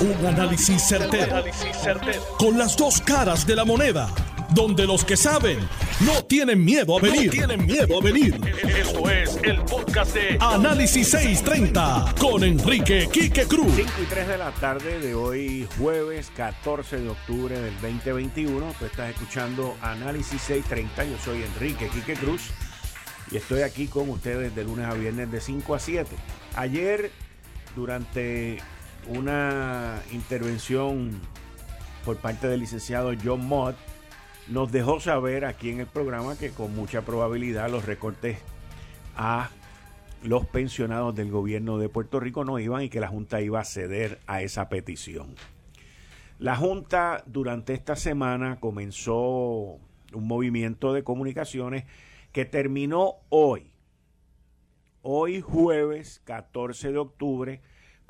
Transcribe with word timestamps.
Un 0.00 0.26
análisis 0.26 0.82
certero, 0.82 1.44
Con 2.38 2.56
las 2.56 2.74
dos 2.74 3.02
caras 3.02 3.46
de 3.46 3.54
la 3.54 3.66
moneda. 3.66 4.08
Donde 4.54 4.86
los 4.86 5.04
que 5.04 5.14
saben 5.14 5.58
no 6.00 6.24
tienen 6.24 6.64
miedo 6.64 6.96
a 6.96 7.02
venir. 7.02 7.30
tienen 7.30 7.66
miedo 7.66 7.98
a 8.00 8.02
venir. 8.02 8.40
Esto 8.66 9.10
es 9.10 9.38
el 9.42 9.60
podcast 9.60 10.14
de 10.14 10.38
Análisis 10.40 11.10
630 11.10 12.14
con 12.18 12.42
Enrique 12.42 13.10
Quique 13.12 13.44
Cruz. 13.44 13.74
5 13.76 13.90
y 14.02 14.06
3 14.06 14.28
de 14.28 14.38
la 14.38 14.50
tarde 14.52 15.00
de 15.00 15.14
hoy, 15.14 15.68
jueves 15.78 16.32
14 16.34 17.00
de 17.00 17.10
octubre 17.10 17.60
del 17.60 17.74
2021. 17.74 18.72
Tú 18.78 18.86
estás 18.86 19.10
escuchando 19.10 19.76
Análisis 19.82 20.40
630. 20.40 21.04
Yo 21.04 21.18
soy 21.22 21.42
Enrique 21.42 21.88
Quique 21.88 22.14
Cruz 22.14 22.48
y 23.30 23.36
estoy 23.36 23.60
aquí 23.62 23.86
con 23.86 24.08
ustedes 24.08 24.54
de 24.56 24.64
lunes 24.64 24.86
a 24.86 24.94
viernes 24.94 25.30
de 25.30 25.42
5 25.42 25.74
a 25.74 25.78
7. 25.78 26.16
Ayer, 26.56 27.12
durante 27.76 28.60
una 29.08 30.02
intervención 30.12 31.20
por 32.04 32.16
parte 32.16 32.48
del 32.48 32.60
licenciado 32.60 33.12
John 33.22 33.46
Mott 33.46 33.76
nos 34.48 34.72
dejó 34.72 35.00
saber 35.00 35.44
aquí 35.44 35.70
en 35.70 35.80
el 35.80 35.86
programa 35.86 36.36
que 36.36 36.50
con 36.50 36.74
mucha 36.74 37.02
probabilidad 37.02 37.70
los 37.70 37.84
recortes 37.84 38.38
a 39.16 39.50
los 40.22 40.46
pensionados 40.46 41.14
del 41.14 41.30
gobierno 41.30 41.78
de 41.78 41.88
Puerto 41.88 42.20
Rico 42.20 42.44
no 42.44 42.58
iban 42.58 42.82
y 42.82 42.88
que 42.88 43.00
la 43.00 43.08
Junta 43.08 43.40
iba 43.40 43.60
a 43.60 43.64
ceder 43.64 44.18
a 44.26 44.42
esa 44.42 44.68
petición. 44.68 45.34
La 46.38 46.56
Junta 46.56 47.22
durante 47.26 47.74
esta 47.74 47.96
semana 47.96 48.60
comenzó 48.60 49.78
un 50.12 50.26
movimiento 50.26 50.92
de 50.92 51.04
comunicaciones 51.04 51.84
que 52.32 52.44
terminó 52.44 53.16
hoy, 53.28 53.72
hoy 55.02 55.40
jueves 55.40 56.22
14 56.24 56.92
de 56.92 56.98
octubre, 56.98 57.60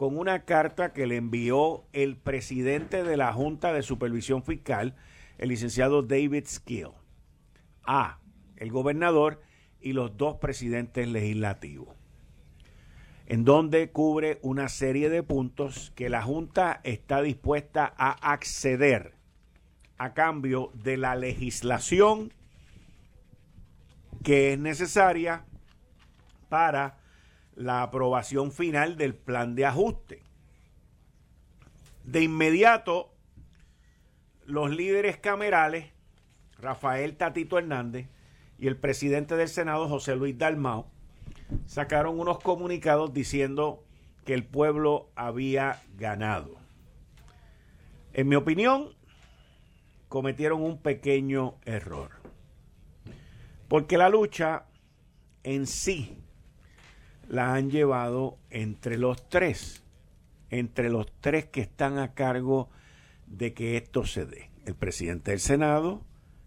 con 0.00 0.16
una 0.16 0.46
carta 0.46 0.94
que 0.94 1.06
le 1.06 1.16
envió 1.16 1.84
el 1.92 2.16
presidente 2.16 3.04
de 3.04 3.18
la 3.18 3.34
Junta 3.34 3.74
de 3.74 3.82
Supervisión 3.82 4.42
Fiscal, 4.42 4.96
el 5.36 5.50
licenciado 5.50 6.00
David 6.00 6.44
Skill, 6.46 6.92
a 7.84 8.18
el 8.56 8.72
gobernador 8.72 9.42
y 9.78 9.92
los 9.92 10.16
dos 10.16 10.36
presidentes 10.36 11.06
legislativos, 11.06 11.94
en 13.26 13.44
donde 13.44 13.90
cubre 13.90 14.38
una 14.40 14.70
serie 14.70 15.10
de 15.10 15.22
puntos 15.22 15.92
que 15.94 16.08
la 16.08 16.22
Junta 16.22 16.80
está 16.82 17.20
dispuesta 17.20 17.92
a 17.98 18.32
acceder 18.32 19.12
a 19.98 20.14
cambio 20.14 20.70
de 20.72 20.96
la 20.96 21.14
legislación 21.14 22.32
que 24.22 24.54
es 24.54 24.58
necesaria 24.58 25.44
para 26.48 26.99
la 27.60 27.82
aprobación 27.82 28.52
final 28.52 28.96
del 28.96 29.14
plan 29.14 29.54
de 29.54 29.66
ajuste. 29.66 30.22
De 32.04 32.22
inmediato, 32.22 33.12
los 34.46 34.70
líderes 34.70 35.18
camerales, 35.18 35.92
Rafael 36.58 37.16
Tatito 37.16 37.58
Hernández 37.58 38.08
y 38.58 38.66
el 38.66 38.78
presidente 38.78 39.36
del 39.36 39.48
Senado, 39.48 39.88
José 39.88 40.16
Luis 40.16 40.38
Dalmao, 40.38 40.90
sacaron 41.66 42.18
unos 42.18 42.38
comunicados 42.38 43.12
diciendo 43.12 43.84
que 44.24 44.32
el 44.32 44.44
pueblo 44.44 45.10
había 45.14 45.82
ganado. 45.96 46.56
En 48.14 48.26
mi 48.26 48.36
opinión, 48.36 48.94
cometieron 50.08 50.62
un 50.62 50.78
pequeño 50.80 51.56
error. 51.66 52.12
Porque 53.68 53.98
la 53.98 54.08
lucha 54.08 54.64
en 55.42 55.66
sí 55.66 56.16
la 57.30 57.54
han 57.54 57.70
llevado 57.70 58.38
entre 58.50 58.98
los 58.98 59.28
tres, 59.28 59.84
entre 60.50 60.90
los 60.90 61.06
tres 61.20 61.44
que 61.46 61.60
están 61.60 61.98
a 61.98 62.12
cargo 62.12 62.68
de 63.28 63.54
que 63.54 63.76
esto 63.76 64.04
se 64.04 64.26
dé. 64.26 64.50
El 64.66 64.74
presidente 64.74 65.30
del 65.30 65.38
Senado, 65.38 66.02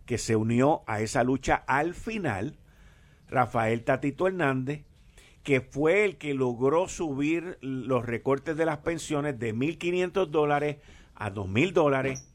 que 0.06 0.18
se 0.18 0.36
unió 0.36 0.84
a 0.86 1.00
esa 1.00 1.24
lucha 1.24 1.64
al 1.68 1.94
final, 1.94 2.58
Rafael 3.30 3.86
Tatito 3.86 4.28
Hernández, 4.28 4.84
que 5.44 5.62
fue 5.62 6.04
el 6.04 6.18
que 6.18 6.34
logró 6.34 6.90
subir 6.90 7.58
los 7.62 8.06
recortes 8.06 8.58
de 8.58 8.66
las 8.66 8.80
pensiones 8.80 9.40
de 9.40 9.56
1.500 9.56 10.28
dólares 10.28 10.78
a 11.16 11.32
2.000 11.32 11.72
dólares, 11.72 12.30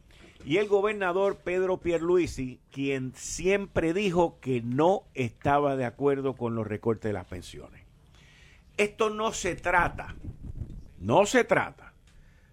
y 0.47 0.57
el 0.57 0.69
gobernador 0.69 1.37
Pedro 1.45 1.81
Pierluisi, 1.81 2.61
quien 2.71 3.13
siempre 3.15 3.93
dijo 3.93 4.41
que 4.41 4.63
no 4.63 5.03
estaba 5.13 5.77
de 5.77 5.85
acuerdo 5.85 6.35
con 6.35 6.55
los 6.55 6.67
recortes 6.67 7.11
de 7.11 7.13
las 7.13 7.27
pensiones 7.27 7.88
esto 8.79 9.11
no 9.11 9.33
se 9.33 9.57
trata, 9.57 10.17
no 10.99 11.27
se 11.27 11.45
trata 11.45 11.93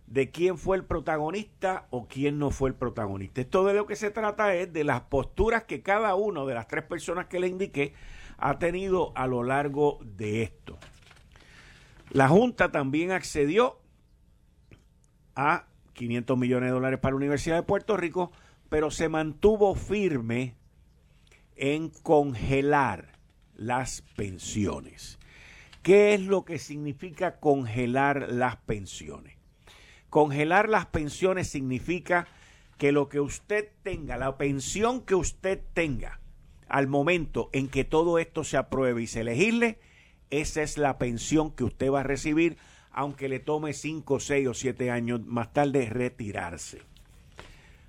de 0.08 0.30
quién 0.32 0.58
fue 0.58 0.78
el 0.78 0.84
protagonista 0.84 1.88
o 1.90 2.08
quién 2.08 2.38
no 2.38 2.52
fue 2.52 2.70
el 2.70 2.76
protagonista. 2.76 3.42
Esto 3.42 3.66
de 3.66 3.74
lo 3.74 3.86
que 3.86 3.96
se 3.96 4.12
trata 4.12 4.54
es 4.56 4.72
de 4.72 4.84
las 4.84 5.02
posturas 5.02 5.64
que 5.64 5.82
cada 5.82 6.16
uno 6.16 6.46
de 6.46 6.54
las 6.54 6.68
tres 6.68 6.84
personas 6.84 7.28
que 7.28 7.40
le 7.40 7.48
indiqué 7.48 7.94
ha 8.38 8.60
tenido 8.60 9.14
a 9.16 9.28
lo 9.28 9.44
largo 9.44 10.00
de 10.04 10.44
esto. 10.44 10.78
La 12.12 12.28
Junta 12.28 12.72
también 12.72 13.12
accedió 13.12 13.80
a 15.36 15.66
500 15.94 16.38
millones 16.38 16.68
de 16.68 16.74
dólares 16.74 17.00
para 17.00 17.14
la 17.14 17.18
Universidad 17.18 17.56
de 17.56 17.64
Puerto 17.64 17.98
Rico, 17.98 18.32
pero 18.70 18.92
se 18.92 19.10
mantuvo 19.10 19.76
firme 19.76 20.56
en 21.56 21.90
congelar 21.90 23.20
las 23.56 24.02
pensiones. 24.16 25.20
¿Qué 25.86 26.16
es 26.16 26.22
lo 26.22 26.46
que 26.46 26.58
significa 26.58 27.40
congelar 27.40 28.32
las 28.32 28.56
pensiones? 28.56 29.38
Congelar 30.10 30.68
las 30.68 30.88
pensiones 30.88 31.48
significa 31.48 32.28
que 32.80 32.92
lo 32.92 33.08
que 33.08 33.20
usted 33.20 33.70
tenga, 33.84 34.18
la 34.18 34.36
pensión 34.36 35.02
que 35.02 35.14
usted 35.14 35.62
tenga 35.76 36.22
al 36.68 36.88
momento 36.88 37.52
en 37.54 37.68
que 37.68 37.84
todo 37.84 38.18
esto 38.18 38.44
se 38.44 38.58
apruebe 38.58 39.04
y 39.04 39.06
se 39.06 39.24
legisle, 39.24 39.78
esa 40.32 40.64
es 40.64 40.80
la 40.80 40.98
pensión 40.98 41.52
que 41.52 41.66
usted 41.66 41.92
va 41.92 42.00
a 42.00 42.04
recibir, 42.04 42.58
aunque 42.90 43.30
le 43.30 43.38
tome 43.38 43.74
5, 43.74 44.20
6 44.20 44.48
o 44.48 44.56
7 44.56 44.90
años 44.90 45.24
más 45.24 45.54
tarde 45.54 45.88
retirarse. 45.88 46.82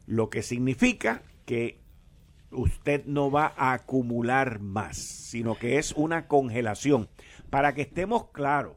Lo 0.07 0.29
que 0.29 0.43
significa 0.43 1.23
que 1.47 1.81
usted 2.51 3.05
no 3.07 3.31
va 3.31 3.53
a 3.57 3.73
acumular 3.73 4.61
más, 4.61 4.97
sino 4.97 5.55
que 5.55 5.79
es 5.79 5.93
una 5.93 6.27
congelación. 6.27 7.09
Para 7.51 7.75
que 7.75 7.83
estemos 7.83 8.31
claros, 8.31 8.77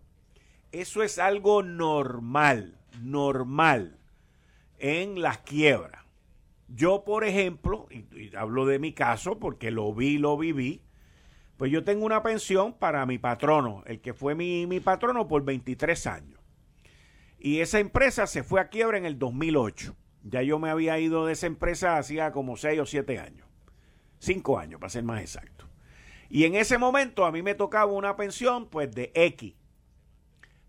eso 0.72 1.04
es 1.04 1.20
algo 1.20 1.64
normal, 1.64 2.80
normal 3.02 3.98
en 4.78 5.22
las 5.22 5.40
quiebras. 5.40 6.06
Yo, 6.68 7.04
por 7.04 7.24
ejemplo, 7.24 7.88
y, 7.90 8.36
hablo 8.36 8.66
de 8.66 8.80
mi 8.80 8.94
caso 8.94 9.40
porque 9.40 9.72
lo 9.72 9.94
vi, 9.94 10.18
lo 10.18 10.38
viví, 10.38 10.84
pues 11.58 11.72
yo 11.72 11.84
tengo 11.84 12.06
una 12.06 12.24
pensión 12.24 12.74
para 12.74 13.06
mi 13.06 13.18
patrono, 13.18 13.84
el 13.86 14.00
que 14.00 14.14
fue 14.14 14.36
mi, 14.36 14.68
mi 14.68 14.80
patrono 14.80 15.28
por 15.28 15.44
23 15.44 16.08
años. 16.08 16.40
Y 17.40 17.62
esa 17.62 17.80
empresa 17.80 18.28
se 18.28 18.44
fue 18.44 18.62
a 18.62 18.70
quiebra 18.70 18.98
en 18.98 19.06
el 19.06 19.18
2008. 19.18 19.96
Ya 20.24 20.42
yo 20.42 20.60
me 20.60 20.70
había 20.70 21.00
ido 21.00 21.26
de 21.26 21.34
esa 21.34 21.48
empresa 21.48 21.98
hacía 21.98 22.32
como 22.32 22.58
6 22.58 22.80
o 22.82 22.86
7 22.86 23.20
años. 23.20 23.48
5 24.20 24.60
años, 24.60 24.80
para 24.80 24.90
ser 24.90 25.04
más 25.04 25.22
exacto. 25.22 25.69
Y 26.30 26.46
en 26.46 26.56
ese 26.56 26.78
momento 26.78 27.26
a 27.26 27.32
mí 27.32 27.42
me 27.42 27.56
tocaba 27.56 27.92
una 27.92 28.16
pensión 28.16 28.70
pues 28.70 28.94
de 28.94 29.12
X. 29.16 29.56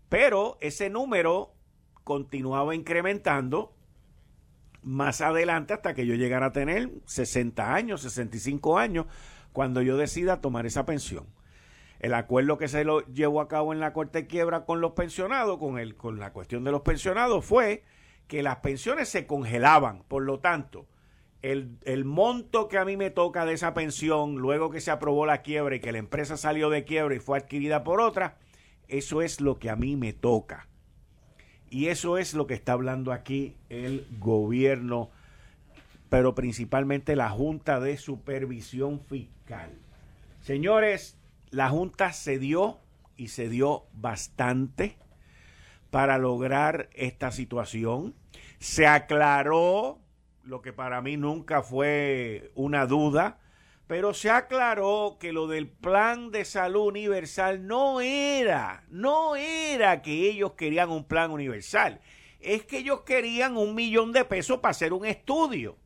Pero 0.09 0.57
ese 0.59 0.89
número 0.89 1.53
continuaba 2.03 2.75
incrementando 2.75 3.73
más 4.81 5.21
adelante 5.21 5.73
hasta 5.73 5.93
que 5.93 6.05
yo 6.05 6.15
llegara 6.15 6.47
a 6.47 6.51
tener 6.51 6.89
60 7.05 7.73
años, 7.73 8.01
65 8.01 8.79
años, 8.79 9.05
cuando 9.53 9.81
yo 9.81 9.97
decida 9.97 10.41
tomar 10.41 10.65
esa 10.65 10.85
pensión. 10.85 11.27
El 11.99 12.15
acuerdo 12.15 12.57
que 12.57 12.67
se 12.67 12.83
lo 12.83 13.05
llevó 13.05 13.41
a 13.41 13.47
cabo 13.47 13.73
en 13.73 13.79
la 13.79 13.93
Corte 13.93 14.23
de 14.23 14.27
Quiebra 14.27 14.65
con 14.65 14.81
los 14.81 14.93
pensionados, 14.93 15.59
con, 15.59 15.77
el, 15.77 15.95
con 15.95 16.19
la 16.19 16.33
cuestión 16.33 16.63
de 16.63 16.71
los 16.71 16.81
pensionados, 16.81 17.45
fue 17.45 17.83
que 18.27 18.41
las 18.41 18.57
pensiones 18.57 19.07
se 19.09 19.27
congelaban. 19.27 20.03
Por 20.07 20.23
lo 20.23 20.39
tanto, 20.39 20.87
el, 21.41 22.05
monto 22.05 22.67
que 22.67 22.77
a 22.77 22.85
mí 22.85 22.97
me 22.97 23.09
toca 23.09 23.45
de 23.45 23.53
esa 23.53 23.73
pensión, 23.73 24.35
luego 24.35 24.69
que 24.69 24.81
se 24.81 24.91
aprobó 24.91 25.25
la 25.25 25.41
quiebra 25.41 25.75
y 25.75 25.79
que 25.79 25.91
la 25.91 25.97
empresa 25.97 26.37
salió 26.37 26.69
de 26.69 26.83
quiebra 26.83 27.15
y 27.15 27.19
fue 27.19 27.37
adquirida 27.37 27.83
por 27.83 27.99
otra, 27.99 28.37
eso 28.87 29.21
es 29.21 29.41
lo 29.41 29.57
que 29.57 29.69
a 29.69 29.75
mí 29.75 29.95
me 29.95 30.13
toca. 30.13 30.67
Y 31.69 31.87
eso 31.87 32.17
es 32.17 32.33
lo 32.33 32.47
que 32.47 32.53
está 32.53 32.73
hablando 32.73 33.13
aquí 33.13 33.55
el 33.69 34.05
gobierno, 34.19 35.09
pero 36.09 36.35
principalmente 36.35 37.15
la 37.15 37.29
Junta 37.29 37.79
de 37.79 37.97
Supervisión 37.97 38.99
Fiscal. 38.99 39.71
Señores, 40.41 41.17
la 41.49 41.69
Junta 41.69 42.11
se 42.11 42.37
dio 42.37 42.79
y 43.15 43.29
se 43.29 43.47
dio 43.47 43.85
bastante 43.93 44.97
para 45.89 46.17
lograr 46.17 46.89
esta 46.93 47.31
situación. 47.31 48.15
Se 48.59 48.85
aclaró 48.85 50.00
lo 50.43 50.61
que 50.61 50.73
para 50.73 51.01
mí 51.01 51.17
nunca 51.17 51.61
fue 51.61 52.51
una 52.55 52.85
duda, 52.85 53.39
pero 53.87 54.13
se 54.13 54.29
aclaró 54.29 55.17
que 55.19 55.33
lo 55.33 55.47
del 55.47 55.67
plan 55.67 56.31
de 56.31 56.45
salud 56.45 56.87
universal 56.87 57.67
no 57.67 58.01
era, 58.01 58.83
no 58.89 59.35
era 59.35 60.01
que 60.01 60.29
ellos 60.29 60.53
querían 60.53 60.89
un 60.89 61.03
plan 61.03 61.31
universal. 61.31 61.99
es 62.39 62.65
que 62.65 62.79
ellos 62.79 63.01
querían 63.01 63.55
un 63.55 63.75
millón 63.75 64.13
de 64.13 64.25
pesos 64.25 64.59
para 64.59 64.71
hacer 64.71 64.93
un 64.93 65.05
estudio. 65.05 65.77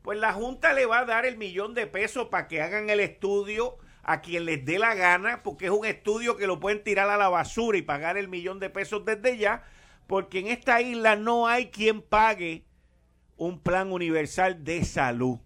Pues 0.00 0.18
la 0.18 0.32
Junta 0.32 0.72
le 0.72 0.86
va 0.86 1.00
a 1.00 1.04
dar 1.04 1.26
el 1.26 1.36
millón 1.36 1.74
de 1.74 1.86
pesos 1.86 2.28
para 2.28 2.48
que 2.48 2.62
hagan 2.62 2.88
el 2.88 2.98
estudio 2.98 3.76
a 4.02 4.20
quien 4.20 4.46
les 4.46 4.64
dé 4.64 4.78
la 4.78 4.94
gana, 4.94 5.42
porque 5.42 5.66
es 5.66 5.70
un 5.70 5.84
estudio 5.84 6.36
que 6.36 6.46
lo 6.46 6.60
pueden 6.60 6.82
tirar 6.82 7.08
a 7.10 7.16
la 7.16 7.28
basura 7.28 7.76
y 7.76 7.82
pagar 7.82 8.16
el 8.16 8.28
millón 8.28 8.58
de 8.58 8.70
pesos 8.70 9.04
desde 9.04 9.36
ya, 9.36 9.64
porque 10.06 10.40
en 10.40 10.48
esta 10.48 10.80
isla 10.80 11.14
no 11.14 11.46
hay 11.46 11.70
quien 11.70 12.02
pague 12.02 12.64
un 13.42 13.58
plan 13.58 13.90
universal 13.90 14.62
de 14.62 14.84
salud. 14.84 15.38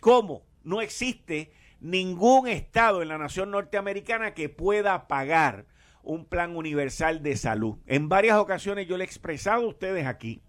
¿Cómo? 0.00 0.46
No 0.62 0.80
existe 0.80 1.52
ningún 1.78 2.48
estado 2.48 3.02
en 3.02 3.08
la 3.08 3.18
nación 3.18 3.50
norteamericana 3.50 4.32
que 4.32 4.48
pueda 4.48 5.06
pagar 5.08 5.66
un 6.02 6.24
plan 6.24 6.56
universal 6.56 7.22
de 7.22 7.36
salud. 7.36 7.76
En 7.86 8.08
varias 8.08 8.38
ocasiones 8.38 8.88
yo 8.88 8.96
le 8.96 9.04
he 9.04 9.06
expresado 9.06 9.64
a 9.64 9.68
ustedes 9.68 10.06
aquí 10.06 10.40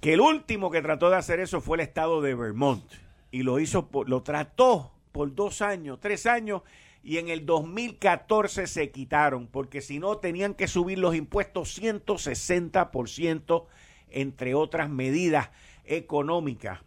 que 0.00 0.12
el 0.12 0.20
último 0.20 0.70
que 0.70 0.80
trató 0.80 1.10
de 1.10 1.16
hacer 1.16 1.40
eso 1.40 1.60
fue 1.60 1.78
el 1.78 1.80
estado 1.80 2.22
de 2.22 2.36
Vermont 2.36 2.84
y 3.32 3.42
lo 3.42 3.58
hizo, 3.58 3.90
lo 4.06 4.22
trató 4.22 4.92
por 5.10 5.34
dos 5.34 5.60
años, 5.60 5.98
tres 5.98 6.26
años 6.26 6.62
y 7.02 7.18
en 7.18 7.28
el 7.28 7.46
2014 7.46 8.68
se 8.68 8.92
quitaron 8.92 9.48
porque 9.48 9.80
si 9.80 9.98
no 9.98 10.18
tenían 10.18 10.54
que 10.54 10.68
subir 10.68 11.00
los 11.00 11.16
impuestos 11.16 11.76
160% 11.80 13.66
entre 14.12 14.54
otras 14.54 14.88
medidas 14.88 15.50
económicas 15.84 16.80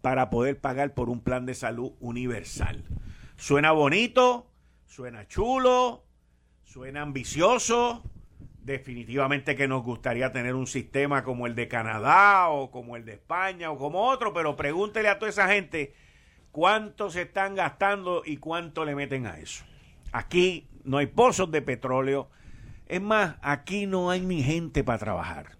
para 0.00 0.30
poder 0.30 0.60
pagar 0.60 0.94
por 0.94 1.08
un 1.08 1.20
plan 1.20 1.46
de 1.46 1.54
salud 1.54 1.92
universal. 2.00 2.84
Suena 3.36 3.72
bonito, 3.72 4.50
suena 4.86 5.26
chulo, 5.26 6.04
suena 6.62 7.02
ambicioso. 7.02 8.02
Definitivamente 8.62 9.56
que 9.56 9.68
nos 9.68 9.82
gustaría 9.82 10.32
tener 10.32 10.54
un 10.54 10.66
sistema 10.66 11.24
como 11.24 11.46
el 11.46 11.54
de 11.54 11.68
Canadá 11.68 12.48
o 12.48 12.70
como 12.70 12.96
el 12.96 13.04
de 13.04 13.14
España 13.14 13.70
o 13.70 13.78
como 13.78 14.08
otro, 14.08 14.32
pero 14.32 14.56
pregúntele 14.56 15.08
a 15.08 15.18
toda 15.18 15.30
esa 15.30 15.48
gente 15.48 15.94
cuánto 16.50 17.10
se 17.10 17.22
están 17.22 17.54
gastando 17.54 18.22
y 18.24 18.36
cuánto 18.36 18.84
le 18.84 18.94
meten 18.94 19.26
a 19.26 19.38
eso. 19.38 19.64
Aquí 20.12 20.68
no 20.84 20.98
hay 20.98 21.06
pozos 21.06 21.50
de 21.50 21.62
petróleo. 21.62 22.30
Es 22.86 23.00
más, 23.00 23.36
aquí 23.42 23.86
no 23.86 24.10
hay 24.10 24.20
ni 24.20 24.42
gente 24.42 24.84
para 24.84 24.98
trabajar. 24.98 25.56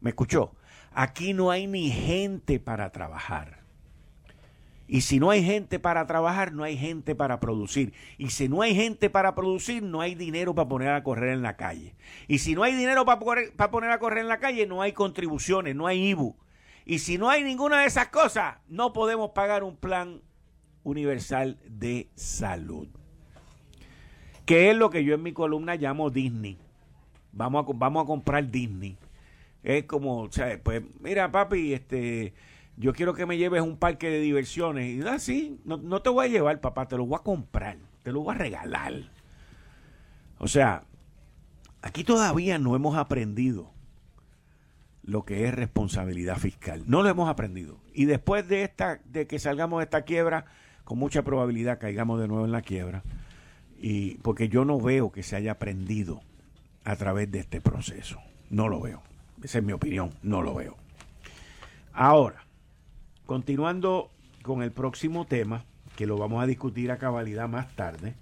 ¿Me 0.00 0.10
escuchó? 0.10 0.52
Aquí 0.92 1.34
no 1.34 1.50
hay 1.50 1.66
ni 1.66 1.90
gente 1.90 2.58
para 2.58 2.90
trabajar. 2.90 3.66
Y 4.88 5.00
si 5.00 5.18
no 5.18 5.30
hay 5.30 5.42
gente 5.42 5.80
para 5.80 6.06
trabajar, 6.06 6.52
no 6.52 6.62
hay 6.62 6.76
gente 6.76 7.14
para 7.14 7.40
producir. 7.40 7.92
Y 8.18 8.30
si 8.30 8.48
no 8.48 8.62
hay 8.62 8.74
gente 8.74 9.10
para 9.10 9.34
producir, 9.34 9.82
no 9.82 10.00
hay 10.00 10.14
dinero 10.14 10.54
para 10.54 10.68
poner 10.68 10.88
a 10.90 11.02
correr 11.02 11.32
en 11.32 11.42
la 11.42 11.56
calle. 11.56 11.96
Y 12.28 12.38
si 12.38 12.54
no 12.54 12.62
hay 12.62 12.74
dinero 12.74 13.04
para, 13.04 13.18
poner 13.70 13.90
a 13.90 13.98
correr 13.98 14.20
en 14.20 14.28
la 14.28 14.38
calle, 14.38 14.66
no 14.66 14.82
hay 14.82 14.92
contribuciones, 14.92 15.74
no 15.74 15.86
hay 15.86 16.10
IBU. 16.10 16.36
Y 16.84 17.00
si 17.00 17.18
no 17.18 17.28
hay 17.28 17.42
ninguna 17.42 17.80
de 17.80 17.86
esas 17.86 18.08
cosas, 18.08 18.58
no 18.68 18.92
podemos 18.92 19.30
pagar 19.30 19.64
un 19.64 19.76
plan 19.76 20.22
universal 20.84 21.58
de 21.68 22.08
salud. 22.14 22.88
Que 24.44 24.70
es 24.70 24.76
lo 24.76 24.90
que 24.90 25.02
yo 25.02 25.14
en 25.14 25.22
mi 25.24 25.32
columna 25.32 25.74
llamo 25.74 26.10
Disney. 26.10 26.58
Vamos 27.32 27.66
a, 27.66 27.72
vamos 27.74 28.04
a 28.04 28.06
comprar 28.06 28.48
Disney 28.48 28.96
es 29.66 29.84
como, 29.84 30.30
sea, 30.30 30.60
pues 30.62 30.82
mira 31.00 31.32
papi, 31.32 31.74
este, 31.74 32.34
yo 32.76 32.92
quiero 32.92 33.14
que 33.14 33.26
me 33.26 33.36
lleves 33.36 33.62
un 33.62 33.76
parque 33.76 34.08
de 34.08 34.20
diversiones. 34.20 34.96
Y 34.96 35.08
ah, 35.08 35.18
sí, 35.18 35.60
no, 35.64 35.76
no 35.76 36.02
te 36.02 36.08
voy 36.08 36.26
a 36.26 36.30
llevar, 36.30 36.60
papá, 36.60 36.86
te 36.86 36.96
lo 36.96 37.04
voy 37.04 37.18
a 37.18 37.24
comprar, 37.24 37.76
te 38.04 38.12
lo 38.12 38.20
voy 38.20 38.36
a 38.36 38.38
regalar. 38.38 38.94
O 40.38 40.46
sea, 40.46 40.84
aquí 41.82 42.04
todavía 42.04 42.58
no 42.58 42.76
hemos 42.76 42.96
aprendido 42.96 43.72
lo 45.02 45.24
que 45.24 45.48
es 45.48 45.54
responsabilidad 45.54 46.36
fiscal. 46.36 46.84
No 46.86 47.02
lo 47.02 47.08
hemos 47.08 47.28
aprendido. 47.28 47.80
Y 47.92 48.04
después 48.04 48.46
de 48.46 48.62
esta, 48.62 49.00
de 49.04 49.26
que 49.26 49.40
salgamos 49.40 49.80
de 49.80 49.84
esta 49.84 50.02
quiebra, 50.02 50.44
con 50.84 50.96
mucha 50.98 51.22
probabilidad 51.22 51.80
caigamos 51.80 52.20
de 52.20 52.28
nuevo 52.28 52.44
en 52.44 52.52
la 52.52 52.62
quiebra. 52.62 53.02
Y 53.78 54.14
porque 54.18 54.48
yo 54.48 54.64
no 54.64 54.80
veo 54.80 55.10
que 55.10 55.24
se 55.24 55.34
haya 55.34 55.52
aprendido 55.52 56.20
a 56.84 56.94
través 56.94 57.28
de 57.32 57.40
este 57.40 57.60
proceso. 57.60 58.20
No 58.48 58.68
lo 58.68 58.80
veo. 58.80 59.02
Esa 59.42 59.58
es 59.58 59.64
mi 59.64 59.72
opinión, 59.72 60.12
no 60.22 60.42
lo 60.42 60.54
veo. 60.54 60.76
Ahora, 61.92 62.44
continuando 63.26 64.10
con 64.42 64.62
el 64.62 64.72
próximo 64.72 65.26
tema, 65.26 65.64
que 65.96 66.06
lo 66.06 66.16
vamos 66.16 66.42
a 66.42 66.46
discutir 66.46 66.90
a 66.90 66.98
cabalidad 66.98 67.48
más 67.48 67.74
tarde, 67.74 68.14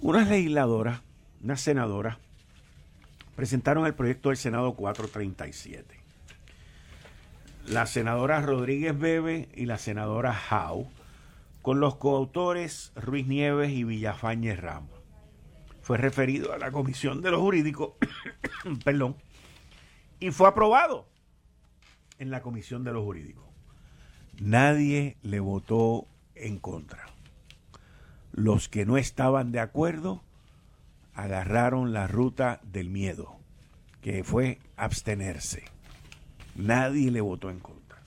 unas 0.00 0.28
legisladoras, 0.28 1.00
unas 1.42 1.60
senadoras, 1.60 2.18
presentaron 3.36 3.86
el 3.86 3.94
proyecto 3.94 4.28
del 4.28 4.38
Senado 4.38 4.74
437. 4.74 6.00
La 7.66 7.86
senadora 7.86 8.40
Rodríguez 8.40 8.98
Bebe 8.98 9.48
y 9.54 9.66
la 9.66 9.78
senadora 9.78 10.34
Jau, 10.34 10.88
con 11.62 11.80
los 11.80 11.96
coautores 11.96 12.92
Ruiz 12.96 13.26
Nieves 13.26 13.70
y 13.70 13.84
Villafañez 13.84 14.58
Ramos 14.60 15.01
fue 15.92 15.98
referido 15.98 16.54
a 16.54 16.58
la 16.58 16.72
Comisión 16.72 17.20
de 17.20 17.30
los 17.30 17.42
Jurídicos, 17.42 17.92
perdón, 18.84 19.14
y 20.20 20.30
fue 20.30 20.48
aprobado 20.48 21.06
en 22.18 22.30
la 22.30 22.40
Comisión 22.40 22.82
de 22.82 22.94
los 22.94 23.04
Jurídicos. 23.04 23.44
Nadie 24.40 25.18
le 25.20 25.38
votó 25.38 26.06
en 26.34 26.58
contra. 26.58 27.04
Los 28.32 28.70
que 28.70 28.86
no 28.86 28.96
estaban 28.96 29.52
de 29.52 29.60
acuerdo 29.60 30.22
agarraron 31.12 31.92
la 31.92 32.06
ruta 32.06 32.62
del 32.62 32.88
miedo, 32.88 33.36
que 34.00 34.24
fue 34.24 34.60
abstenerse. 34.76 35.64
Nadie 36.54 37.10
le 37.10 37.20
votó 37.20 37.50
en 37.50 37.60
contra. 37.60 38.00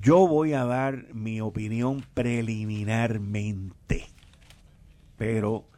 Yo 0.00 0.26
voy 0.26 0.54
a 0.54 0.64
dar 0.64 1.12
mi 1.12 1.42
opinión 1.42 2.02
preliminarmente, 2.14 4.06
pero 5.18 5.68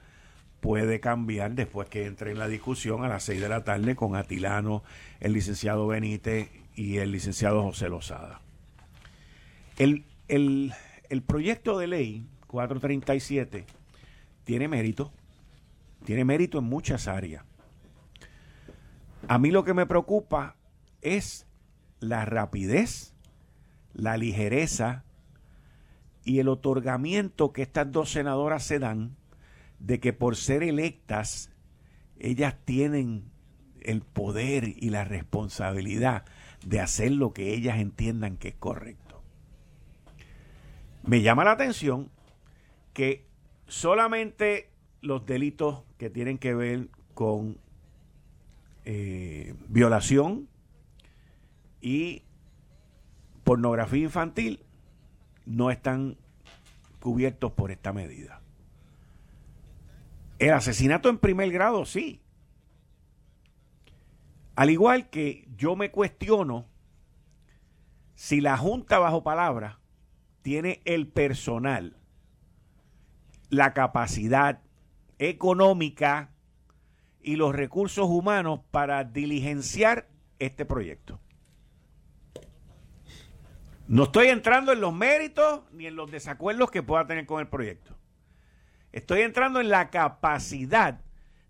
puede 0.67 0.99
cambiar 0.99 1.55
después 1.55 1.89
que 1.89 2.07
entre 2.07 2.33
en 2.33 2.41
la 2.41 2.49
discusión 2.49 3.05
a 3.05 3.09
las 3.09 3.23
seis 3.23 3.41
de 3.41 3.49
la 3.49 3.63
tarde 3.63 3.95
con 3.95 4.17
Atilano, 4.17 4.83
el 5.21 5.33
licenciado 5.33 5.87
Benítez 5.87 6.51
y 6.75 6.97
el 6.97 7.13
licenciado 7.13 7.63
José 7.63 7.89
Lozada. 7.89 8.41
El, 9.79 10.05
el, 10.27 10.75
el 11.09 11.23
proyecto 11.23 11.79
de 11.79 11.87
ley 11.87 12.27
437 12.49 13.65
tiene 14.43 14.67
mérito, 14.67 15.13
tiene 16.05 16.25
mérito 16.25 16.59
en 16.59 16.65
muchas 16.65 17.07
áreas. 17.07 17.45
A 19.29 19.39
mí 19.39 19.53
lo 19.53 19.63
que 19.63 19.73
me 19.73 19.87
preocupa 19.87 20.57
es 21.01 21.47
la 22.01 22.25
rapidez, 22.25 23.15
la 23.95 24.17
ligereza 24.17 25.05
y 26.25 26.41
el 26.41 26.49
otorgamiento 26.49 27.53
que 27.53 27.63
estas 27.63 27.93
dos 27.93 28.11
senadoras 28.11 28.65
se 28.65 28.81
dan 28.81 29.15
de 29.79 30.01
que 30.01 30.13
por 30.13 30.37
ser 30.37 30.63
electas, 30.63 31.51
ellas 32.19 32.57
tienen 32.65 33.31
el 33.81 34.03
poder 34.03 34.65
y 34.77 34.91
la 34.91 35.05
responsabilidad 35.05 36.25
de 36.65 36.81
hacer 36.81 37.13
lo 37.13 37.33
que 37.33 37.55
ellas 37.55 37.79
entiendan 37.79 38.37
que 38.37 38.49
es 38.49 38.55
correcto. 38.57 39.23
Me 41.05 41.23
llama 41.23 41.45
la 41.45 41.53
atención 41.53 42.11
que 42.93 43.27
solamente 43.69 44.71
los 45.01 45.25
delitos 45.25 45.85
que 45.99 46.11
tienen 46.11 46.39
que 46.39 46.55
ver 46.55 46.89
con 47.15 47.59
eh, 48.85 49.55
violación 49.69 50.49
y 51.81 52.23
pornografía 53.45 54.03
infantil 54.03 54.65
no 55.45 55.71
están 55.71 56.17
cubiertos 56.99 57.53
por 57.53 57.71
esta 57.71 57.93
medida. 57.93 58.41
El 60.39 60.53
asesinato 60.53 61.09
en 61.09 61.19
primer 61.19 61.51
grado, 61.51 61.85
sí. 61.85 62.23
Al 64.55 64.71
igual 64.71 65.11
que 65.11 65.49
yo 65.57 65.77
me 65.77 65.91
cuestiono 65.91 66.67
si 68.15 68.41
la 68.41 68.57
Junta 68.57 68.99
bajo 68.99 69.23
palabra 69.23 69.81
tiene 70.43 70.81
el 70.85 71.09
personal, 71.09 71.97
la 73.51 73.75
capacidad 73.75 74.63
económica 75.19 76.31
y 77.21 77.37
los 77.37 77.55
recursos 77.55 78.07
humanos 78.09 78.61
para 78.71 79.05
diligenciar 79.05 80.09
este 80.39 80.65
proyecto. 80.65 81.21
No 83.89 84.05
estoy 84.05 84.29
entrando 84.29 84.73
en 84.73 84.81
los 84.81 84.95
méritos 84.95 85.63
ni 85.73 85.87
en 85.87 85.97
los 85.97 86.11
desacuerdos 86.11 86.71
que 86.71 86.83
pueda 86.83 87.07
tener 87.07 87.27
con 87.27 87.41
el 87.41 87.49
proyecto. 87.49 87.97
Estoy 88.93 89.23
entrando 89.23 89.61
en 89.61 89.69
la 89.69 89.91
capacidad 89.91 91.01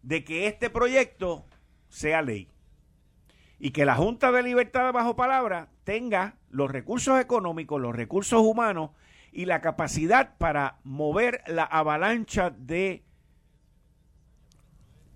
de 0.02 0.24
que 0.24 0.46
este 0.46 0.70
proyecto 0.70 1.44
sea 1.88 2.22
ley 2.22 2.48
y 3.58 3.70
que 3.70 3.84
la 3.84 3.96
Junta 3.96 4.32
de 4.32 4.42
Libertad 4.42 4.92
Bajo 4.92 5.16
Palabra 5.16 5.68
tenga 5.84 6.36
los 6.50 6.70
recursos 6.70 7.20
económicos, 7.20 7.80
los 7.80 7.94
recursos 7.94 8.40
humanos 8.40 8.90
y 9.32 9.46
la 9.46 9.60
capacidad 9.60 10.36
para 10.38 10.78
mover 10.84 11.42
la 11.46 11.64
avalancha 11.64 12.50
de 12.50 13.04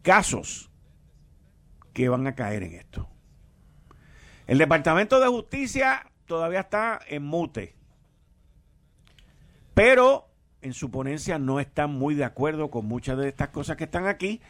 casos 0.02 0.70
que 1.92 2.08
van 2.08 2.26
a 2.26 2.34
caer 2.34 2.62
en 2.62 2.74
esto. 2.74 3.08
El 4.46 4.58
Departamento 4.58 5.20
de 5.20 5.28
Justicia 5.28 6.10
todavía 6.26 6.60
está 6.60 7.00
en 7.08 7.24
mute, 7.24 7.74
pero 9.74 10.29
en 10.62 10.72
su 10.72 10.90
ponencia 10.90 11.38
no 11.38 11.60
están 11.60 11.92
muy 11.92 12.14
de 12.14 12.24
acuerdo 12.24 12.70
con 12.70 12.86
muchas 12.86 13.18
de 13.18 13.28
estas 13.28 13.48
cosas 13.48 13.76
que 13.76 13.84
están 13.84 14.06
aquí 14.06 14.40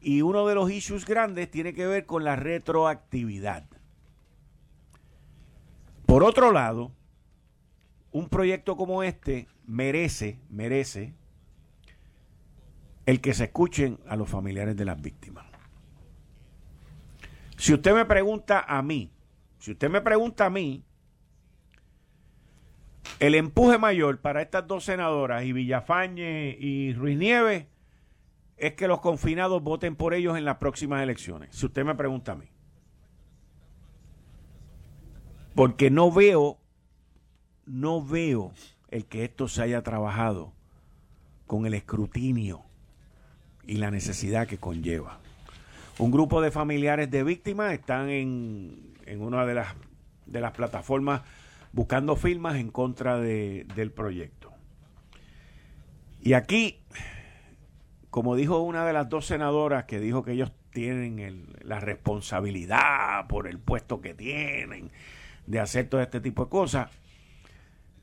y 0.00 0.22
uno 0.22 0.46
de 0.46 0.54
los 0.54 0.70
issues 0.70 1.06
grandes 1.06 1.50
tiene 1.50 1.72
que 1.72 1.86
ver 1.86 2.06
con 2.06 2.24
la 2.24 2.36
retroactividad. 2.36 3.64
Por 6.06 6.22
otro 6.22 6.52
lado, 6.52 6.92
un 8.12 8.28
proyecto 8.28 8.76
como 8.76 9.02
este 9.02 9.48
merece, 9.66 10.38
merece 10.50 11.14
el 13.06 13.20
que 13.20 13.34
se 13.34 13.44
escuchen 13.44 13.98
a 14.06 14.16
los 14.16 14.28
familiares 14.28 14.76
de 14.76 14.84
las 14.84 15.00
víctimas. 15.00 15.46
Si 17.56 17.72
usted 17.72 17.94
me 17.94 18.04
pregunta 18.04 18.64
a 18.66 18.82
mí, 18.82 19.10
si 19.58 19.72
usted 19.72 19.88
me 19.88 20.02
pregunta 20.02 20.46
a 20.46 20.50
mí, 20.50 20.84
el 23.26 23.34
empuje 23.34 23.78
mayor 23.78 24.20
para 24.20 24.42
estas 24.42 24.66
dos 24.66 24.84
senadoras, 24.84 25.44
y 25.44 25.52
Villafañe 25.52 26.56
y 26.58 26.92
Ruiz 26.92 27.16
Nieves, 27.16 27.66
es 28.56 28.74
que 28.74 28.86
los 28.86 29.00
confinados 29.00 29.62
voten 29.62 29.96
por 29.96 30.14
ellos 30.14 30.36
en 30.36 30.44
las 30.44 30.58
próximas 30.58 31.02
elecciones. 31.02 31.54
Si 31.56 31.66
usted 31.66 31.84
me 31.84 31.94
pregunta 31.94 32.32
a 32.32 32.36
mí. 32.36 32.46
Porque 35.54 35.90
no 35.90 36.10
veo, 36.12 36.58
no 37.64 38.04
veo 38.04 38.52
el 38.88 39.06
que 39.06 39.24
esto 39.24 39.48
se 39.48 39.62
haya 39.62 39.82
trabajado 39.82 40.52
con 41.46 41.66
el 41.66 41.74
escrutinio 41.74 42.62
y 43.66 43.76
la 43.76 43.90
necesidad 43.90 44.46
que 44.46 44.58
conlleva. 44.58 45.20
Un 45.98 46.10
grupo 46.10 46.40
de 46.40 46.50
familiares 46.50 47.10
de 47.10 47.22
víctimas 47.22 47.72
están 47.72 48.10
en, 48.10 48.94
en 49.06 49.22
una 49.22 49.46
de 49.46 49.54
las, 49.54 49.68
de 50.26 50.40
las 50.40 50.52
plataformas 50.52 51.22
buscando 51.74 52.14
firmas 52.14 52.54
en 52.56 52.70
contra 52.70 53.18
de, 53.18 53.66
del 53.74 53.90
proyecto. 53.90 54.52
Y 56.20 56.34
aquí, 56.34 56.80
como 58.10 58.36
dijo 58.36 58.60
una 58.60 58.86
de 58.86 58.92
las 58.92 59.08
dos 59.08 59.26
senadoras 59.26 59.84
que 59.84 59.98
dijo 59.98 60.22
que 60.22 60.32
ellos 60.32 60.52
tienen 60.70 61.48
la 61.62 61.80
responsabilidad 61.80 63.26
por 63.26 63.48
el 63.48 63.58
puesto 63.58 64.00
que 64.00 64.14
tienen 64.14 64.92
de 65.46 65.60
hacer 65.60 65.88
todo 65.88 66.00
este 66.00 66.20
tipo 66.20 66.44
de 66.44 66.50
cosas, 66.50 66.90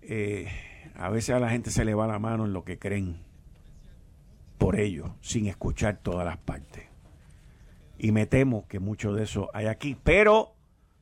eh, 0.01 0.50
a 0.96 1.10
veces 1.10 1.34
a 1.34 1.40
la 1.40 1.50
gente 1.50 1.72
se 1.72 1.86
le 1.86 1.94
va 1.94 2.08
la 2.08 2.20
mano 2.20 2.46
en 2.46 2.54
lo 2.54 2.66
que 2.66 2.78
creen 2.78 3.24
por 4.58 4.80
ellos, 4.80 5.10
sin 5.22 5.48
escuchar 5.48 5.98
todas 6.04 6.25
las 6.25 6.38
partes. 6.38 6.88
Y 7.98 8.12
me 8.12 8.25
temo 8.25 8.68
que 8.68 8.80
mucho 8.80 9.13
de 9.13 9.24
eso 9.24 9.50
hay 9.54 9.68
aquí. 9.68 9.98
Pero 10.04 10.56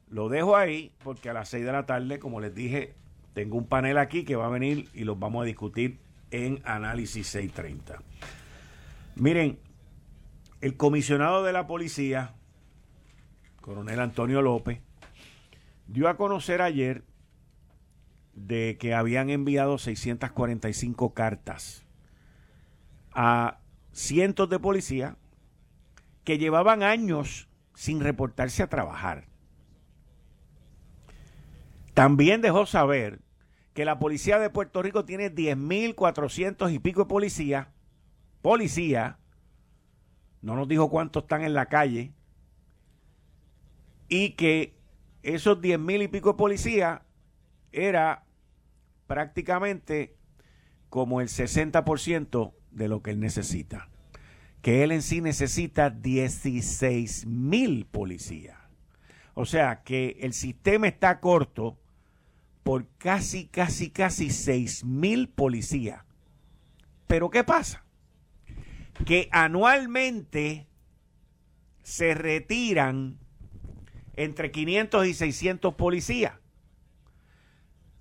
lo 0.10 0.30
dejo 0.30 0.56
ahí 0.56 0.92
porque 1.04 1.30
a 1.30 1.34
las 1.34 1.50
6 1.50 1.66
de 1.66 1.72
la 1.72 1.86
tarde, 1.86 2.20
como 2.20 2.40
les 2.40 2.54
dije, 2.54 2.96
tengo 3.34 3.58
un 3.58 3.68
panel 3.68 3.98
aquí 3.98 4.26
que 4.26 4.36
va 4.36 4.48
a 4.48 4.50
venir 4.50 4.90
y 4.94 5.04
los 5.04 5.20
vamos 5.20 5.44
a 5.44 5.46
discutir 5.46 6.00
en 6.32 6.62
Análisis 6.66 7.28
630. 7.28 8.02
Miren, 9.16 9.60
el 10.62 10.76
comisionado 10.76 11.44
de 11.44 11.54
la 11.54 11.68
policía, 11.68 12.36
coronel 13.62 14.00
Antonio 14.00 14.42
López, 14.42 14.82
dio 15.88 16.10
a 16.10 16.18
conocer 16.18 16.62
ayer 16.62 17.04
de 18.34 18.78
que 18.80 18.94
habían 18.94 19.30
enviado 19.30 19.78
645 19.78 21.14
cartas 21.14 21.86
a 23.14 23.60
cientos 23.92 24.50
de 24.50 24.60
policías 24.60 25.16
que 26.24 26.38
llevaban 26.38 26.84
años 26.84 27.48
sin 27.74 28.00
reportarse 28.02 28.64
a 28.64 28.68
trabajar. 28.68 29.29
También 32.00 32.40
dejó 32.40 32.66
saber 32.66 33.20
que 33.74 33.84
la 33.84 34.00
policía 34.00 34.40
de 34.40 34.50
Puerto 34.50 34.82
Rico 34.82 35.04
tiene 35.04 35.36
10.400 35.36 36.74
y 36.74 36.80
pico 36.80 37.02
de 37.02 37.10
policías, 37.10 37.68
policía, 38.42 39.20
no 40.42 40.56
nos 40.56 40.70
dijo 40.70 40.90
cuántos 40.90 41.24
están 41.24 41.42
en 41.42 41.54
la 41.54 41.66
calle, 41.66 42.14
y 44.08 44.30
que 44.38 44.78
esos 45.24 45.60
10.000 45.60 46.04
y 46.04 46.08
pico 46.08 46.32
de 46.32 46.38
policías 46.38 47.02
era 47.74 48.24
prácticamente 49.06 50.16
como 50.88 51.20
el 51.20 51.28
60% 51.28 52.54
de 52.72 52.88
lo 52.88 53.02
que 53.02 53.12
él 53.12 53.20
necesita. 53.20 53.90
Que 54.62 54.86
él 54.86 54.94
en 54.94 55.02
sí 55.02 55.20
necesita 55.20 55.90
16 55.90 57.26
mil 57.26 57.86
policías. 57.88 58.58
O 59.34 59.46
sea 59.46 59.84
que 59.84 60.16
el 60.22 60.32
sistema 60.32 60.88
está 60.88 61.20
corto 61.20 61.78
por 62.64 62.88
casi, 62.98 63.48
casi, 63.48 63.90
casi 63.90 64.30
6 64.30 64.86
mil 64.86 65.30
policías. 65.30 66.04
Pero 67.08 67.30
¿qué 67.30 67.44
pasa? 67.44 67.84
Que 69.06 69.30
anualmente 69.32 70.68
se 71.84 72.14
retiran 72.14 73.18
entre 74.14 74.52
500 74.52 75.08
y 75.08 75.14
600 75.14 75.74
policías. 75.76 76.34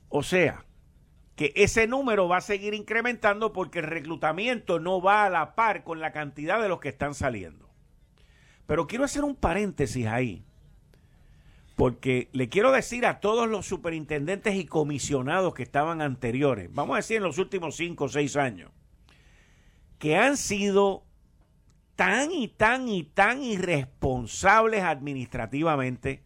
O 0.09 0.23
sea, 0.23 0.65
que 1.37 1.53
ese 1.55 1.87
número 1.87 2.27
va 2.27 2.39
a 2.39 2.41
seguir 2.41 2.75
incrementando 2.75 3.53
porque 3.53 3.79
el 3.79 3.87
reclutamiento 3.87 4.81
no 4.81 5.01
va 5.01 5.25
a 5.25 5.31
la 5.31 5.55
par 5.55 5.85
con 5.85 6.01
la 6.01 6.11
cantidad 6.13 6.61
de 6.61 6.69
los 6.69 6.81
que 6.81 6.89
están 6.89 7.15
saliendo. 7.15 7.71
Pero 8.67 8.89
quiero 8.89 9.05
hacer 9.05 9.23
un 9.23 9.37
paréntesis 9.37 10.07
ahí, 10.07 10.45
porque 11.79 12.29
le 12.33 12.49
quiero 12.49 12.73
decir 12.73 13.07
a 13.07 13.21
todos 13.21 13.49
los 13.49 13.65
superintendentes 13.65 14.57
y 14.57 14.67
comisionados 14.67 15.55
que 15.55 15.63
estaban 15.63 16.03
anteriores, 16.03 16.69
vamos 16.73 16.95
a 16.95 16.97
decir 16.97 17.19
en 17.19 17.23
los 17.23 17.39
últimos 17.39 17.77
cinco 17.77 18.07
o 18.07 18.09
seis 18.09 18.35
años, 18.35 18.73
que 20.01 20.17
han 20.17 20.37
sido 20.37 21.05
tan 21.95 22.33
y 22.33 22.49
tan 22.49 22.89
y 22.89 23.05
tan 23.05 23.45
irresponsables 23.45 24.83
administrativamente 24.83 26.25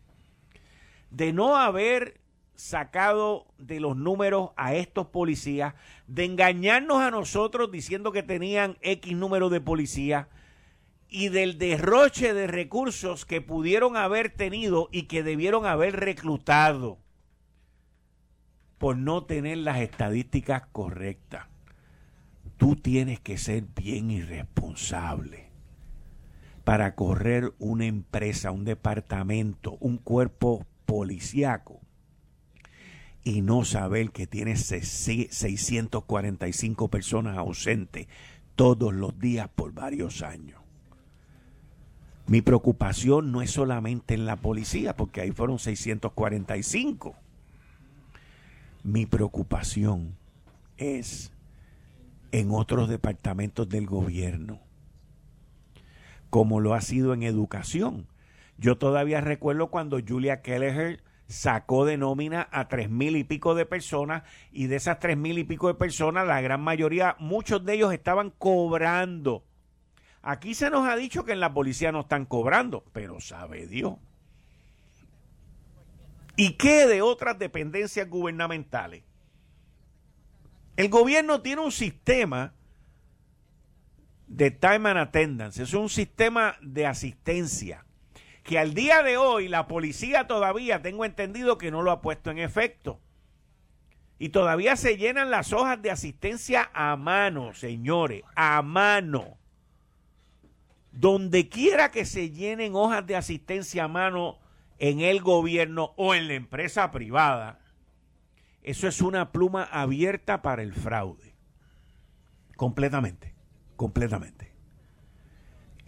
de 1.10 1.34
no 1.34 1.58
haber 1.58 2.18
sacado 2.54 3.44
de 3.58 3.78
los 3.78 3.94
números 3.94 4.52
a 4.56 4.74
estos 4.74 5.08
policías, 5.08 5.74
de 6.06 6.24
engañarnos 6.24 7.02
a 7.02 7.10
nosotros 7.10 7.70
diciendo 7.70 8.10
que 8.10 8.22
tenían 8.22 8.78
X 8.80 9.14
número 9.14 9.50
de 9.50 9.60
policías 9.60 10.28
y 11.12 11.28
del 11.28 11.58
derroche 11.58 12.32
de 12.32 12.46
recursos 12.46 13.26
que 13.26 13.42
pudieron 13.42 13.98
haber 13.98 14.30
tenido 14.30 14.88
y 14.90 15.02
que 15.02 15.22
debieron 15.22 15.66
haber 15.66 16.00
reclutado 16.00 16.96
por 18.78 18.96
no 18.96 19.24
tener 19.24 19.58
las 19.58 19.80
estadísticas 19.80 20.62
correctas. 20.72 21.48
Tú 22.56 22.76
tienes 22.76 23.20
que 23.20 23.36
ser 23.36 23.64
bien 23.76 24.10
irresponsable 24.10 25.50
para 26.64 26.94
correr 26.94 27.52
una 27.58 27.84
empresa, 27.84 28.50
un 28.50 28.64
departamento, 28.64 29.76
un 29.80 29.98
cuerpo 29.98 30.64
policíaco 30.86 31.82
y 33.22 33.42
no 33.42 33.66
saber 33.66 34.12
que 34.12 34.26
tiene 34.26 34.56
645 34.56 36.88
personas 36.88 37.36
ausentes 37.36 38.06
todos 38.56 38.94
los 38.94 39.18
días 39.18 39.50
por 39.54 39.72
varios 39.72 40.22
años. 40.22 40.61
Mi 42.32 42.40
preocupación 42.40 43.30
no 43.30 43.42
es 43.42 43.50
solamente 43.50 44.14
en 44.14 44.24
la 44.24 44.36
policía, 44.36 44.96
porque 44.96 45.20
ahí 45.20 45.32
fueron 45.32 45.58
645. 45.58 47.14
Mi 48.84 49.04
preocupación 49.04 50.16
es 50.78 51.30
en 52.30 52.50
otros 52.52 52.88
departamentos 52.88 53.68
del 53.68 53.84
gobierno, 53.84 54.60
como 56.30 56.60
lo 56.60 56.72
ha 56.72 56.80
sido 56.80 57.12
en 57.12 57.22
educación. 57.22 58.06
Yo 58.56 58.78
todavía 58.78 59.20
recuerdo 59.20 59.66
cuando 59.66 60.00
Julia 60.00 60.40
Kelleher 60.40 61.02
sacó 61.26 61.84
de 61.84 61.98
nómina 61.98 62.48
a 62.50 62.66
tres 62.68 62.88
mil 62.88 63.18
y 63.18 63.24
pico 63.24 63.54
de 63.54 63.66
personas 63.66 64.22
y 64.50 64.68
de 64.68 64.76
esas 64.76 65.00
tres 65.00 65.18
mil 65.18 65.38
y 65.38 65.44
pico 65.44 65.68
de 65.68 65.74
personas, 65.74 66.26
la 66.26 66.40
gran 66.40 66.62
mayoría, 66.62 67.14
muchos 67.18 67.62
de 67.66 67.74
ellos 67.74 67.92
estaban 67.92 68.30
cobrando. 68.30 69.44
Aquí 70.22 70.54
se 70.54 70.70
nos 70.70 70.86
ha 70.88 70.96
dicho 70.96 71.24
que 71.24 71.32
en 71.32 71.40
la 71.40 71.52
policía 71.52 71.92
no 71.92 72.00
están 72.00 72.26
cobrando, 72.26 72.84
pero 72.92 73.20
sabe 73.20 73.66
Dios. 73.66 73.94
¿Y 76.36 76.54
qué 76.54 76.86
de 76.86 77.02
otras 77.02 77.38
dependencias 77.38 78.08
gubernamentales? 78.08 79.02
El 80.76 80.88
gobierno 80.88 81.42
tiene 81.42 81.60
un 81.60 81.72
sistema 81.72 82.54
de 84.26 84.50
time 84.50 84.88
and 84.88 84.98
attendance, 84.98 85.62
es 85.62 85.74
un 85.74 85.90
sistema 85.90 86.56
de 86.62 86.86
asistencia 86.86 87.84
que 88.42 88.58
al 88.58 88.74
día 88.74 89.02
de 89.02 89.16
hoy 89.16 89.48
la 89.48 89.68
policía 89.68 90.26
todavía, 90.26 90.82
tengo 90.82 91.04
entendido 91.04 91.58
que 91.58 91.70
no 91.70 91.82
lo 91.82 91.90
ha 91.90 92.00
puesto 92.00 92.30
en 92.30 92.38
efecto. 92.38 93.00
Y 94.18 94.30
todavía 94.30 94.76
se 94.76 94.96
llenan 94.96 95.30
las 95.30 95.52
hojas 95.52 95.80
de 95.82 95.90
asistencia 95.90 96.70
a 96.72 96.96
mano, 96.96 97.54
señores, 97.54 98.22
a 98.36 98.62
mano. 98.62 99.38
Donde 100.92 101.48
quiera 101.48 101.90
que 101.90 102.04
se 102.04 102.30
llenen 102.30 102.74
hojas 102.74 103.06
de 103.06 103.16
asistencia 103.16 103.84
a 103.84 103.88
mano 103.88 104.38
en 104.78 105.00
el 105.00 105.20
gobierno 105.20 105.92
o 105.96 106.14
en 106.14 106.28
la 106.28 106.34
empresa 106.34 106.90
privada, 106.90 107.60
eso 108.62 108.86
es 108.86 109.00
una 109.00 109.32
pluma 109.32 109.64
abierta 109.64 110.42
para 110.42 110.62
el 110.62 110.72
fraude. 110.72 111.34
Completamente, 112.56 113.34
completamente. 113.76 114.52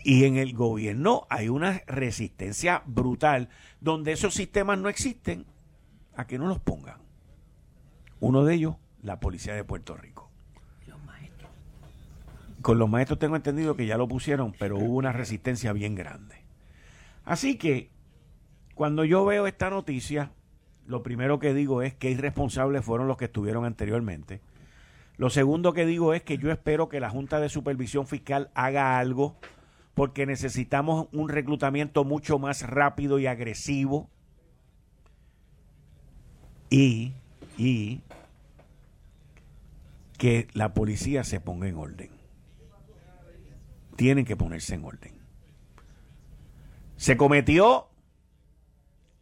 Y 0.02 0.24
en 0.24 0.36
el 0.36 0.54
gobierno 0.54 1.26
hay 1.30 1.48
una 1.48 1.82
resistencia 1.86 2.82
brutal 2.84 3.48
donde 3.80 4.12
esos 4.12 4.34
sistemas 4.34 4.78
no 4.78 4.88
existen 4.88 5.46
a 6.14 6.26
que 6.26 6.38
no 6.38 6.46
los 6.46 6.60
pongan. 6.60 7.00
Uno 8.20 8.44
de 8.44 8.54
ellos, 8.54 8.76
la 9.02 9.20
Policía 9.20 9.54
de 9.54 9.64
Puerto 9.64 9.96
Rico. 9.96 10.23
Con 12.64 12.78
los 12.78 12.88
maestros 12.88 13.18
tengo 13.18 13.36
entendido 13.36 13.76
que 13.76 13.84
ya 13.84 13.98
lo 13.98 14.08
pusieron, 14.08 14.54
pero 14.58 14.78
hubo 14.78 14.96
una 14.96 15.12
resistencia 15.12 15.74
bien 15.74 15.94
grande. 15.94 16.36
Así 17.26 17.58
que, 17.58 17.90
cuando 18.74 19.04
yo 19.04 19.22
veo 19.26 19.46
esta 19.46 19.68
noticia, 19.68 20.30
lo 20.86 21.02
primero 21.02 21.38
que 21.38 21.52
digo 21.52 21.82
es 21.82 21.92
que 21.92 22.10
irresponsables 22.10 22.82
fueron 22.82 23.06
los 23.06 23.18
que 23.18 23.26
estuvieron 23.26 23.66
anteriormente. 23.66 24.40
Lo 25.18 25.28
segundo 25.28 25.74
que 25.74 25.84
digo 25.84 26.14
es 26.14 26.22
que 26.22 26.38
yo 26.38 26.50
espero 26.50 26.88
que 26.88 27.00
la 27.00 27.10
Junta 27.10 27.38
de 27.38 27.50
Supervisión 27.50 28.06
Fiscal 28.06 28.50
haga 28.54 28.98
algo 28.98 29.36
porque 29.92 30.24
necesitamos 30.24 31.08
un 31.12 31.28
reclutamiento 31.28 32.02
mucho 32.04 32.38
más 32.38 32.62
rápido 32.62 33.18
y 33.18 33.26
agresivo. 33.26 34.08
Y, 36.70 37.12
y 37.58 38.00
que 40.16 40.48
la 40.54 40.72
policía 40.72 41.24
se 41.24 41.40
ponga 41.40 41.68
en 41.68 41.76
orden 41.76 42.23
tienen 43.96 44.24
que 44.24 44.36
ponerse 44.36 44.74
en 44.74 44.84
orden. 44.84 45.14
Se 46.96 47.16
cometió 47.16 47.88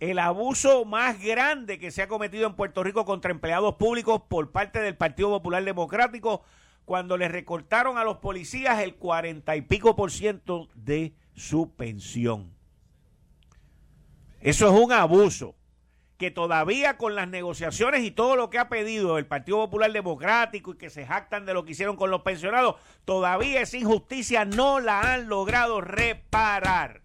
el 0.01 0.19
abuso 0.19 0.85
más 0.85 1.23
grande 1.23 1.79
que 1.79 1.91
se 1.91 2.03
ha 2.03 2.09
cometido 2.09 2.47
en 2.47 2.55
Puerto 2.55 2.83
Rico 2.83 3.05
contra 3.05 3.31
empleados 3.31 3.77
públicos 3.77 4.23
por 4.29 4.51
parte 4.51 4.81
del 4.81 4.97
Partido 4.97 5.31
Popular 5.31 5.65
Democrático 5.65 6.43
cuando 6.85 7.17
le 7.17 7.29
recortaron 7.29 7.99
a 7.99 8.05
los 8.05 8.19
policías 8.19 8.81
el 8.81 8.97
cuarenta 8.97 9.55
y 9.57 9.63
pico 9.63 9.95
por 9.95 10.11
ciento 10.11 10.69
de 10.75 11.15
su 11.35 11.71
pensión. 11.75 12.53
Eso 14.41 14.67
es 14.67 14.85
un 14.85 14.93
abuso 14.93 15.55
que 16.23 16.31
todavía 16.31 16.99
con 16.99 17.17
las 17.17 17.27
negociaciones 17.27 18.05
y 18.05 18.13
todo 18.13 18.37
lo 18.37 18.49
que 18.49 18.61
ha 18.61 18.69
pedido 18.69 19.19
el 19.19 19.27
Partido 19.27 19.59
Popular 19.59 19.91
Democrático 19.91 20.71
y 20.71 20.77
que 20.77 20.89
se 20.89 21.05
jactan 21.05 21.45
de 21.47 21.53
lo 21.53 21.65
que 21.65 21.73
hicieron 21.73 21.97
con 21.97 22.13
los 22.13 22.23
pensionados, 22.23 22.77
todavía 23.05 23.61
esa 23.61 23.77
injusticia 23.77 24.45
no 24.45 24.79
la 24.79 25.15
han 25.15 25.29
logrado 25.29 25.81
reparar. 25.81 27.03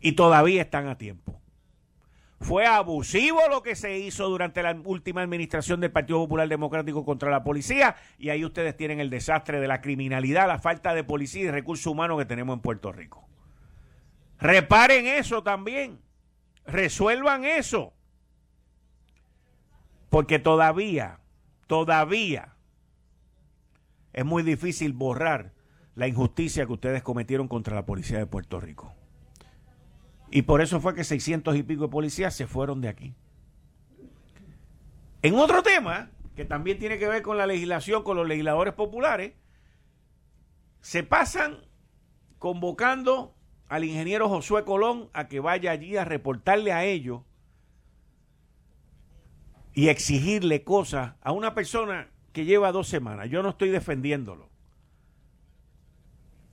Y 0.00 0.12
todavía 0.12 0.62
están 0.62 0.88
a 0.88 0.98
tiempo. 0.98 1.40
Fue 2.40 2.66
abusivo 2.66 3.38
lo 3.48 3.62
que 3.62 3.76
se 3.76 3.96
hizo 4.00 4.28
durante 4.28 4.60
la 4.64 4.76
última 4.84 5.22
administración 5.22 5.78
del 5.80 5.92
Partido 5.92 6.18
Popular 6.18 6.48
Democrático 6.48 7.04
contra 7.04 7.30
la 7.30 7.44
policía 7.44 7.94
y 8.18 8.30
ahí 8.30 8.44
ustedes 8.44 8.76
tienen 8.76 8.98
el 8.98 9.08
desastre 9.08 9.60
de 9.60 9.68
la 9.68 9.80
criminalidad, 9.80 10.48
la 10.48 10.58
falta 10.58 10.94
de 10.94 11.04
policía 11.04 11.42
y 11.42 11.50
recursos 11.52 11.86
humanos 11.86 12.18
que 12.18 12.24
tenemos 12.24 12.54
en 12.54 12.60
Puerto 12.60 12.90
Rico. 12.90 13.28
Reparen 14.42 15.06
eso 15.06 15.44
también. 15.44 16.00
Resuelvan 16.66 17.44
eso. 17.44 17.94
Porque 20.10 20.40
todavía, 20.40 21.20
todavía 21.68 22.56
es 24.12 24.24
muy 24.24 24.42
difícil 24.42 24.94
borrar 24.94 25.52
la 25.94 26.08
injusticia 26.08 26.66
que 26.66 26.72
ustedes 26.72 27.04
cometieron 27.04 27.46
contra 27.46 27.76
la 27.76 27.86
policía 27.86 28.18
de 28.18 28.26
Puerto 28.26 28.58
Rico. 28.58 28.92
Y 30.32 30.42
por 30.42 30.60
eso 30.60 30.80
fue 30.80 30.96
que 30.96 31.04
600 31.04 31.54
y 31.54 31.62
pico 31.62 31.84
de 31.84 31.90
policías 31.90 32.34
se 32.34 32.48
fueron 32.48 32.80
de 32.80 32.88
aquí. 32.88 33.14
En 35.22 35.36
otro 35.36 35.62
tema, 35.62 36.10
que 36.34 36.44
también 36.44 36.80
tiene 36.80 36.98
que 36.98 37.06
ver 37.06 37.22
con 37.22 37.38
la 37.38 37.46
legislación, 37.46 38.02
con 38.02 38.16
los 38.16 38.26
legisladores 38.26 38.74
populares, 38.74 39.34
se 40.80 41.04
pasan 41.04 41.58
convocando 42.40 43.36
al 43.72 43.84
ingeniero 43.84 44.28
Josué 44.28 44.66
Colón 44.66 45.08
a 45.14 45.28
que 45.28 45.40
vaya 45.40 45.70
allí 45.70 45.96
a 45.96 46.04
reportarle 46.04 46.74
a 46.74 46.84
ellos 46.84 47.22
y 49.72 49.88
exigirle 49.88 50.62
cosas 50.62 51.14
a 51.22 51.32
una 51.32 51.54
persona 51.54 52.10
que 52.34 52.44
lleva 52.44 52.70
dos 52.70 52.86
semanas. 52.86 53.30
Yo 53.30 53.42
no 53.42 53.48
estoy 53.48 53.70
defendiéndolo. 53.70 54.50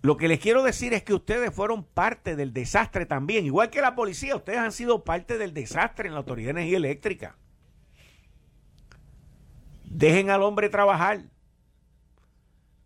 Lo 0.01 0.15
que 0.15 0.29
les 0.29 0.39
quiero 0.39 0.63
decir 0.63 0.93
es 0.93 1.03
que 1.03 1.13
ustedes 1.13 1.53
fueron 1.53 1.83
parte 1.83 2.37
del 2.37 2.53
desastre 2.53 3.05
también. 3.05 3.45
Igual 3.45 3.69
que 3.69 3.81
la 3.81 3.95
policía, 3.95 4.37
ustedes 4.37 4.59
han 4.59 4.71
sido 4.71 5.03
parte 5.03 5.37
del 5.37 5.53
desastre 5.53 6.07
en 6.07 6.13
la 6.13 6.19
Autoridad 6.19 6.53
de 6.53 6.61
Energía 6.61 6.77
Eléctrica. 6.77 7.35
Dejen 9.83 10.29
al 10.29 10.41
hombre 10.41 10.69
trabajar 10.69 11.23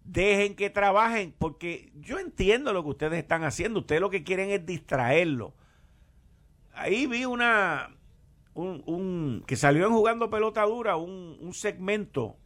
dejen 0.04 0.56
que 0.56 0.70
trabajen, 0.70 1.34
porque 1.38 1.92
yo 1.96 2.20
entiendo 2.20 2.74
lo 2.74 2.84
que 2.84 2.89
ustedes 2.89 3.20
están 3.20 3.44
haciendo, 3.44 3.80
ustedes 3.80 4.02
lo 4.02 4.10
que 4.10 4.24
quieren 4.24 4.50
es 4.50 4.66
distraerlo. 4.66 5.54
Ahí 6.74 7.08
vi 7.08 7.26
una, 7.26 7.96
un, 8.54 9.44
que 9.48 9.56
salió 9.56 9.86
en 9.88 9.94
jugando 9.94 10.30
pelota 10.30 10.63
dura, 10.63 10.96
un, 10.96 11.38
un 11.39 11.54
segmento 11.54 12.38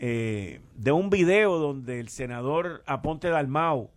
eh, 0.00 0.60
de 0.74 0.92
un 0.92 1.10
video 1.10 1.58
donde 1.58 1.98
el 1.98 2.08
senador 2.08 2.84
Aponte 2.86 3.28
Dalmau 3.28 3.90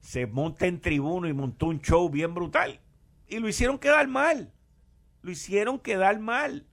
se 0.00 0.26
monta 0.26 0.66
en 0.66 0.80
tribuno 0.80 1.28
y 1.28 1.32
montó 1.32 1.66
un 1.66 1.80
show 1.80 2.08
bien 2.10 2.34
brutal. 2.34 2.80
Y 3.28 3.38
lo 3.38 3.48
hicieron 3.48 3.78
quedar 3.78 4.08
mal. 4.08 4.52
Lo 5.22 5.30
hicieron 5.30 5.78
quedar 5.78 6.18
mal. 6.18 6.66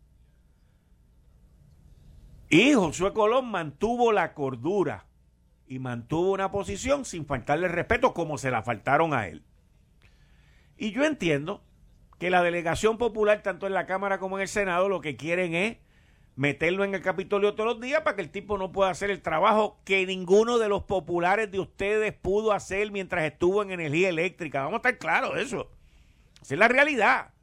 Y 2.49 2.73
Josué 2.73 3.13
Colón 3.13 3.49
mantuvo 3.49 4.11
la 4.11 4.33
cordura 4.33 5.05
y 5.67 5.79
mantuvo 5.79 6.31
una 6.31 6.51
posición 6.51 7.05
sin 7.05 7.25
faltarle 7.25 7.67
respeto 7.67 8.13
como 8.13 8.37
se 8.37 8.51
la 8.51 8.61
faltaron 8.61 9.13
a 9.13 9.27
él. 9.27 9.43
Y 10.77 10.91
yo 10.91 11.03
entiendo 11.05 11.63
que 12.19 12.29
la 12.29 12.43
delegación 12.43 12.97
popular, 12.97 13.41
tanto 13.41 13.65
en 13.67 13.73
la 13.73 13.85
Cámara 13.85 14.19
como 14.19 14.37
en 14.37 14.43
el 14.43 14.47
Senado, 14.47 14.89
lo 14.89 15.01
que 15.01 15.15
quieren 15.15 15.55
es 15.55 15.77
meterlo 16.35 16.83
en 16.83 16.93
el 16.93 17.01
Capitolio 17.01 17.55
todos 17.55 17.73
los 17.73 17.81
días 17.81 18.01
para 18.01 18.17
que 18.17 18.21
el 18.21 18.29
tipo 18.29 18.57
no 18.57 18.71
pueda 18.71 18.89
hacer 18.89 19.09
el 19.09 19.21
trabajo 19.21 19.79
que 19.85 20.05
ninguno 20.05 20.57
de 20.57 20.69
los 20.69 20.83
populares 20.83 21.49
de 21.51 21.59
ustedes 21.59 22.13
pudo 22.13 22.51
hacer 22.51 22.91
mientras 22.91 23.23
estuvo 23.23 23.63
en 23.63 23.71
energía 23.71 24.09
eléctrica. 24.09 24.59
Vamos 24.63 24.73
a 24.73 24.77
estar 24.77 24.97
claros 24.97 25.35
de 25.35 25.43
eso. 25.43 25.71
Esa 26.41 26.53
es 26.53 26.59
la 26.59 26.67
realidad. 26.67 27.33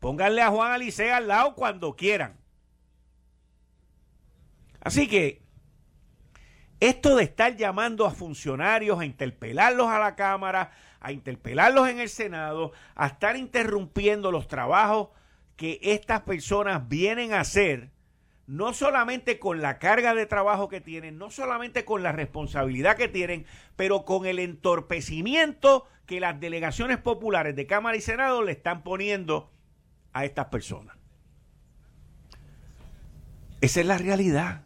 Pónganle 0.00 0.42
a 0.42 0.50
Juan 0.50 0.72
Alicea 0.72 1.16
al 1.16 1.28
lado 1.28 1.54
cuando 1.54 1.96
quieran. 1.96 2.36
Así 4.86 5.08
que 5.08 5.42
esto 6.78 7.16
de 7.16 7.24
estar 7.24 7.56
llamando 7.56 8.06
a 8.06 8.12
funcionarios 8.12 9.00
a 9.00 9.04
interpelarlos 9.04 9.88
a 9.88 9.98
la 9.98 10.14
Cámara, 10.14 10.70
a 11.00 11.10
interpelarlos 11.10 11.88
en 11.88 11.98
el 11.98 12.08
Senado, 12.08 12.70
a 12.94 13.08
estar 13.08 13.36
interrumpiendo 13.36 14.30
los 14.30 14.46
trabajos 14.46 15.08
que 15.56 15.80
estas 15.82 16.20
personas 16.20 16.88
vienen 16.88 17.34
a 17.34 17.40
hacer, 17.40 17.90
no 18.46 18.72
solamente 18.72 19.40
con 19.40 19.60
la 19.60 19.80
carga 19.80 20.14
de 20.14 20.24
trabajo 20.24 20.68
que 20.68 20.80
tienen, 20.80 21.18
no 21.18 21.32
solamente 21.32 21.84
con 21.84 22.04
la 22.04 22.12
responsabilidad 22.12 22.96
que 22.96 23.08
tienen, 23.08 23.44
pero 23.74 24.04
con 24.04 24.24
el 24.24 24.38
entorpecimiento 24.38 25.88
que 26.06 26.20
las 26.20 26.38
delegaciones 26.38 26.98
populares 26.98 27.56
de 27.56 27.66
Cámara 27.66 27.96
y 27.96 28.02
Senado 28.02 28.40
le 28.44 28.52
están 28.52 28.84
poniendo 28.84 29.50
a 30.12 30.24
estas 30.24 30.46
personas. 30.46 30.96
Esa 33.60 33.80
es 33.80 33.86
la 33.86 33.98
realidad. 33.98 34.65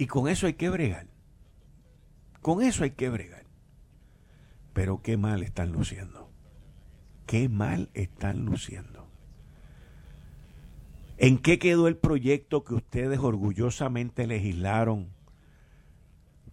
Y 0.00 0.06
con 0.06 0.28
eso 0.28 0.46
hay 0.46 0.54
que 0.54 0.70
bregar. 0.70 1.08
Con 2.40 2.62
eso 2.62 2.84
hay 2.84 2.92
que 2.92 3.10
bregar. 3.10 3.44
Pero 4.72 5.02
qué 5.02 5.18
mal 5.18 5.42
están 5.42 5.72
luciendo. 5.72 6.32
Qué 7.26 7.50
mal 7.50 7.90
están 7.92 8.46
luciendo. 8.46 9.10
¿En 11.18 11.36
qué 11.36 11.58
quedó 11.58 11.86
el 11.86 11.98
proyecto 11.98 12.64
que 12.64 12.72
ustedes 12.72 13.18
orgullosamente 13.18 14.26
legislaron 14.26 15.10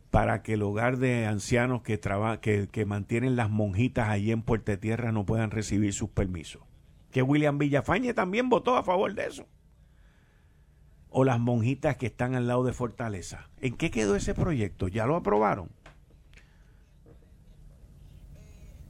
para 0.10 0.44
que 0.44 0.56
el 0.56 0.64
hogar 0.64 0.98
de 0.98 1.26
ancianos 1.26 1.84
que, 1.84 2.02
que, 2.42 2.68
que 2.68 2.86
mantienen 2.86 3.38
las 3.38 3.50
monjitas 3.50 4.10
allí 4.10 4.34
en 4.34 4.42
Puerto 4.42 4.78
Tierra 4.78 5.14
no 5.14 5.26
puedan 5.26 5.52
recibir 5.52 5.94
sus 5.94 6.10
permisos? 6.10 6.64
Que 7.12 7.22
William 7.22 7.58
Villafañe 7.58 8.14
también 8.14 8.50
votó 8.50 8.76
a 8.76 8.84
favor 8.84 9.16
de 9.16 9.28
eso 9.28 9.48
o 11.10 11.24
las 11.24 11.40
monjitas 11.40 11.98
que 11.98 12.08
están 12.08 12.36
al 12.36 12.48
lado 12.48 12.64
de 12.64 12.74
Fortaleza. 12.74 13.50
¿En 13.62 13.76
qué 13.76 13.92
quedó 13.92 14.16
ese 14.16 14.34
proyecto? 14.34 14.88
¿Ya 14.88 15.06
lo 15.06 15.16
aprobaron? 15.16 15.70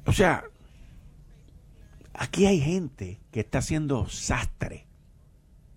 O 0.06 0.14
sea, 0.14 0.46
aquí 2.14 2.46
hay 2.46 2.60
gente 2.60 3.20
que 3.32 3.42
está 3.42 3.60
haciendo 3.60 4.08
sastre, 4.08 4.86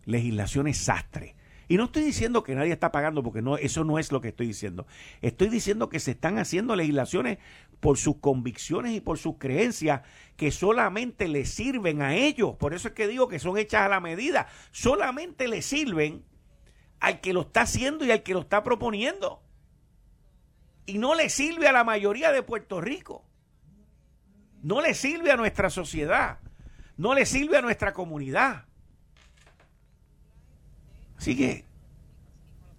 legislaciones 0.05 0.79
sastre, 0.79 1.35
Y 1.71 1.77
no 1.77 1.85
estoy 1.85 2.03
diciendo 2.03 2.43
que 2.43 2.57
nadie 2.57 2.73
está 2.73 2.91
pagando, 2.91 3.23
porque 3.23 3.43
no, 3.43 3.57
eso 3.57 3.85
no 3.85 4.01
es 4.01 4.11
lo 4.11 4.21
que 4.21 4.31
estoy 4.31 4.49
diciendo. 4.49 4.89
Estoy 5.21 5.49
diciendo 5.49 5.89
que 5.89 6.01
se 6.01 6.11
están 6.11 6.39
haciendo 6.39 6.75
legislaciones 6.75 7.39
por 7.79 7.97
sus 7.97 8.17
convicciones 8.17 8.93
y 8.93 9.01
por 9.01 9.19
sus 9.19 9.37
creencias 9.39 10.03
que 10.37 10.51
solamente 10.51 11.29
le 11.29 11.45
sirven 11.45 12.03
a 12.03 12.17
ellos. 12.17 12.57
Por 12.57 12.75
eso 12.75 12.89
es 12.89 12.95
que 12.95 13.07
digo 13.07 13.29
que 13.29 13.39
son 13.39 13.57
hechas 13.57 13.83
a 13.83 13.89
la 13.89 14.01
medida. 14.01 14.49
Solamente 14.73 15.47
le 15.47 15.63
sirven 15.63 16.25
al 16.99 17.21
que 17.21 17.33
lo 17.33 17.43
está 17.43 17.61
haciendo 17.61 18.05
y 18.05 18.11
al 18.11 18.25
que 18.25 18.35
lo 18.35 18.41
está 18.41 18.65
proponiendo. 18.65 19.41
Y 20.87 20.99
no 20.99 21.15
le 21.15 21.29
sirve 21.29 21.69
a 21.69 21.73
la 21.73 21.85
mayoría 21.85 22.33
de 22.33 22.43
Puerto 22.43 22.81
Rico. 22.81 23.25
No 24.61 24.81
le 24.81 24.95
sirve 24.95 25.31
a 25.31 25.37
nuestra 25.37 25.71
sociedad. 25.71 26.41
No 26.97 27.15
le 27.15 27.27
sirve 27.27 27.59
a 27.59 27.63
nuestra 27.63 27.93
comunidad. 27.93 28.65
Así 31.21 31.37
que 31.37 31.67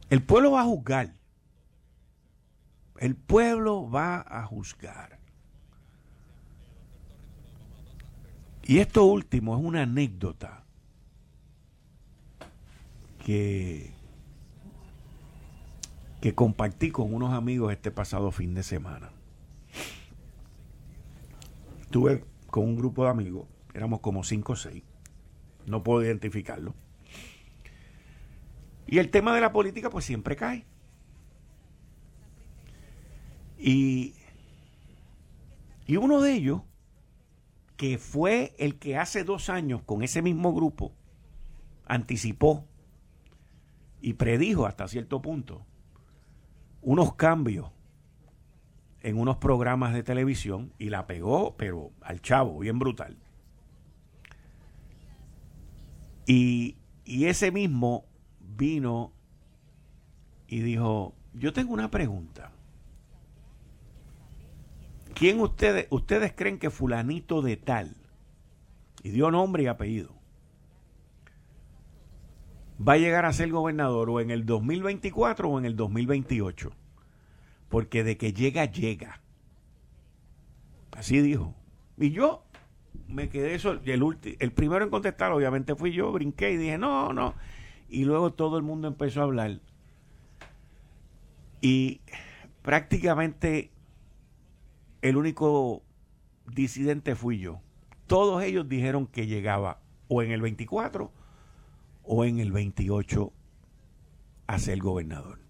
el 0.09 0.23
pueblo 0.23 0.53
va 0.53 0.61
a 0.61 0.65
juzgar. 0.65 1.13
El 2.97 3.15
pueblo 3.15 3.87
va 3.87 4.25
a 4.27 4.43
juzgar. 4.47 5.19
Y 8.63 8.79
esto 8.79 9.05
último 9.05 9.55
es 9.55 9.63
una 9.63 9.83
anécdota 9.83 10.63
que, 13.23 13.93
que 16.19 16.33
compartí 16.33 16.89
con 16.89 17.13
unos 17.13 17.33
amigos 17.33 17.71
este 17.71 17.91
pasado 17.91 18.31
fin 18.31 18.55
de 18.55 18.63
semana. 18.63 19.11
Estuve 21.81 22.25
con 22.47 22.63
un 22.63 22.75
grupo 22.75 23.03
de 23.03 23.11
amigos, 23.11 23.47
éramos 23.75 23.99
como 23.99 24.23
cinco 24.23 24.53
o 24.53 24.55
seis, 24.55 24.83
no 25.67 25.83
puedo 25.83 26.03
identificarlo. 26.03 26.73
Y 28.91 28.99
el 28.99 29.09
tema 29.09 29.33
de 29.33 29.39
la 29.39 29.53
política 29.53 29.89
pues 29.89 30.03
siempre 30.03 30.35
cae. 30.35 30.65
Y, 33.57 34.15
y 35.87 35.95
uno 35.95 36.19
de 36.19 36.33
ellos, 36.33 36.61
que 37.77 37.97
fue 37.97 38.53
el 38.59 38.77
que 38.79 38.97
hace 38.97 39.23
dos 39.23 39.49
años 39.49 39.81
con 39.83 40.03
ese 40.03 40.21
mismo 40.21 40.53
grupo 40.53 40.93
anticipó 41.85 42.67
y 44.01 44.13
predijo 44.13 44.65
hasta 44.65 44.89
cierto 44.89 45.21
punto 45.21 45.65
unos 46.81 47.15
cambios 47.15 47.71
en 49.03 49.17
unos 49.17 49.37
programas 49.37 49.93
de 49.93 50.03
televisión 50.03 50.73
y 50.77 50.89
la 50.89 51.07
pegó, 51.07 51.55
pero 51.55 51.93
al 52.01 52.21
chavo, 52.21 52.59
bien 52.59 52.77
brutal. 52.77 53.17
Y, 56.27 56.75
y 57.05 57.27
ese 57.27 57.51
mismo 57.51 58.10
vino 58.57 59.13
y 60.47 60.59
dijo, 60.61 61.15
yo 61.33 61.53
tengo 61.53 61.73
una 61.73 61.89
pregunta. 61.89 62.51
¿Quién 65.13 65.39
ustedes, 65.39 65.87
ustedes 65.89 66.33
creen 66.35 66.57
que 66.57 66.69
fulanito 66.69 67.41
de 67.41 67.57
tal, 67.57 67.95
y 69.03 69.11
dio 69.11 69.31
nombre 69.31 69.63
y 69.63 69.67
apellido, 69.67 70.13
va 72.85 72.93
a 72.93 72.97
llegar 72.97 73.25
a 73.25 73.33
ser 73.33 73.51
gobernador 73.51 74.09
o 74.09 74.19
en 74.19 74.31
el 74.31 74.45
2024 74.45 75.49
o 75.49 75.59
en 75.59 75.65
el 75.65 75.75
2028? 75.75 76.71
Porque 77.69 78.03
de 78.03 78.17
que 78.17 78.33
llega, 78.33 78.65
llega. 78.65 79.21
Así 80.91 81.21
dijo. 81.21 81.55
Y 81.97 82.11
yo 82.11 82.43
me 83.07 83.29
quedé 83.29 83.55
eso, 83.55 83.71
el, 83.71 84.35
el 84.39 84.51
primero 84.51 84.83
en 84.83 84.89
contestar 84.89 85.31
obviamente 85.31 85.75
fui 85.75 85.91
yo, 85.91 86.11
brinqué 86.11 86.51
y 86.51 86.57
dije, 86.57 86.77
no, 86.77 87.13
no. 87.13 87.35
Y 87.91 88.05
luego 88.05 88.33
todo 88.33 88.57
el 88.57 88.63
mundo 88.63 88.87
empezó 88.87 89.21
a 89.21 89.25
hablar. 89.25 89.59
Y 91.61 92.01
prácticamente 92.63 93.69
el 95.03 95.15
único 95.15 95.83
disidente 96.47 97.15
fui 97.15 97.37
yo. 97.37 97.61
Todos 98.07 98.41
ellos 98.41 98.67
dijeron 98.67 99.05
que 99.05 99.27
llegaba 99.27 99.81
o 100.07 100.23
en 100.23 100.31
el 100.31 100.41
24 100.41 101.11
o 102.03 102.25
en 102.25 102.39
el 102.39 102.51
28 102.51 103.31
a 104.47 104.57
ser 104.57 104.79
gobernador 104.79 105.41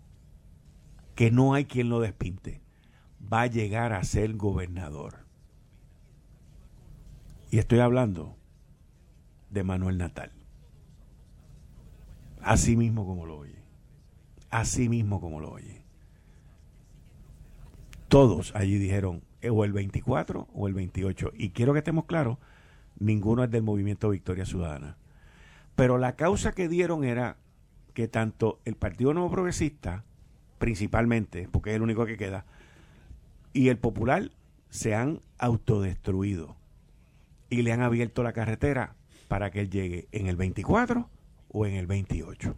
que 1.21 1.29
no 1.29 1.53
hay 1.53 1.65
quien 1.65 1.89
lo 1.89 1.99
despinte, 1.99 2.61
va 3.31 3.41
a 3.41 3.47
llegar 3.47 3.93
a 3.93 4.03
ser 4.03 4.35
gobernador. 4.35 5.27
Y 7.51 7.59
estoy 7.59 7.77
hablando 7.77 8.37
de 9.51 9.63
Manuel 9.63 9.99
Natal. 9.99 10.31
Así 12.43 12.75
mismo 12.75 13.05
como 13.05 13.25
lo 13.25 13.37
oye. 13.37 13.61
Así 14.49 14.89
mismo 14.89 15.21
como 15.21 15.39
lo 15.39 15.51
oye. 15.51 15.81
Todos 18.07 18.53
allí 18.55 18.77
dijeron 18.77 19.23
o 19.49 19.63
el 19.63 19.73
24 19.73 20.47
o 20.53 20.67
el 20.67 20.73
28. 20.73 21.31
Y 21.35 21.49
quiero 21.49 21.73
que 21.73 21.79
estemos 21.79 22.05
claros, 22.05 22.37
ninguno 22.99 23.43
es 23.43 23.51
del 23.51 23.63
movimiento 23.63 24.09
Victoria 24.09 24.45
Ciudadana. 24.45 24.97
Pero 25.75 25.97
la 25.97 26.15
causa 26.15 26.51
que 26.51 26.67
dieron 26.67 27.03
era 27.03 27.37
que 27.93 28.07
tanto 28.07 28.59
el 28.65 28.75
Partido 28.75 29.13
Nuevo 29.13 29.31
Progresista 29.31 30.03
principalmente, 30.57 31.47
porque 31.51 31.71
es 31.71 31.77
el 31.77 31.81
único 31.81 32.05
que 32.05 32.17
queda, 32.17 32.45
y 33.53 33.69
el 33.69 33.77
popular 33.77 34.31
se 34.69 34.95
han 34.95 35.21
autodestruido 35.39 36.55
y 37.49 37.63
le 37.63 37.73
han 37.73 37.81
abierto 37.81 38.23
la 38.23 38.31
carretera 38.31 38.95
para 39.27 39.49
que 39.49 39.61
él 39.61 39.69
llegue 39.69 40.07
en 40.11 40.27
el 40.27 40.35
24 40.35 41.09
o 41.51 41.65
en 41.65 41.75
el 41.75 41.87
28. 41.87 42.55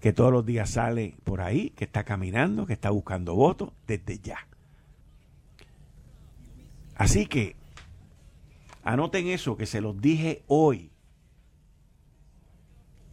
Que 0.00 0.12
todos 0.12 0.32
los 0.32 0.46
días 0.46 0.70
sale 0.70 1.16
por 1.24 1.40
ahí, 1.40 1.70
que 1.70 1.84
está 1.84 2.04
caminando, 2.04 2.66
que 2.66 2.74
está 2.74 2.90
buscando 2.90 3.34
votos 3.34 3.72
desde 3.86 4.18
ya. 4.18 4.46
Así 6.94 7.26
que 7.26 7.56
anoten 8.82 9.28
eso, 9.28 9.56
que 9.56 9.66
se 9.66 9.80
los 9.80 10.00
dije 10.00 10.42
hoy, 10.46 10.90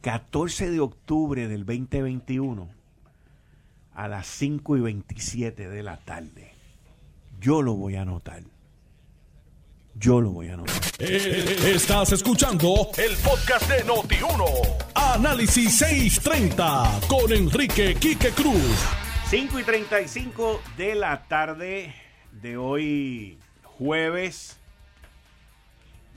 14 0.02 0.70
de 0.70 0.80
octubre 0.80 1.48
del 1.48 1.66
2021 1.66 2.70
a 3.94 4.08
las 4.08 4.28
5 4.28 4.78
y 4.78 4.82
27 4.82 5.70
de 5.70 5.84
la 5.84 5.98
tarde. 5.98 6.52
Yo 7.40 7.62
lo 7.62 7.74
voy 7.74 7.96
a 7.96 8.02
anotar. 8.02 8.44
Yo 9.96 10.20
lo 10.20 10.32
voy 10.32 10.50
a 10.50 10.56
anotar. 10.56 10.76
Eh, 11.00 11.74
estás 11.76 12.12
escuchando 12.12 12.90
el 12.98 13.16
podcast 13.18 13.70
de 13.70 13.86
Noti1. 13.86 14.44
Análisis 14.96 15.78
630 15.78 17.02
con 17.08 17.32
Enrique 17.32 17.96
Quique 17.96 18.30
Cruz. 18.32 18.86
5 19.30 19.60
y 19.60 19.64
35 19.64 20.62
de 20.78 20.96
la 20.96 21.24
tarde 21.28 21.94
de 22.32 22.58
hoy, 22.58 23.38
jueves. 23.64 24.58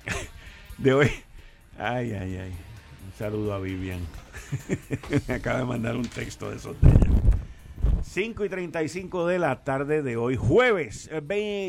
De 0.78 0.92
hoy. 0.92 1.10
Ay, 1.78 2.12
ay, 2.12 2.36
ay. 2.36 2.52
Un 3.06 3.12
saludo 3.18 3.54
a 3.54 3.58
Vivian. 3.58 4.00
Me 5.28 5.34
acaba 5.34 5.60
de 5.60 5.64
mandar 5.64 5.96
un 5.96 6.06
texto 6.06 6.50
de 6.50 6.56
esos 6.56 6.76
5 8.02 8.44
y 8.44 8.48
35 8.48 9.26
de 9.26 9.38
la 9.38 9.64
tarde 9.64 10.02
de 10.02 10.16
hoy, 10.16 10.36
jueves 10.36 11.10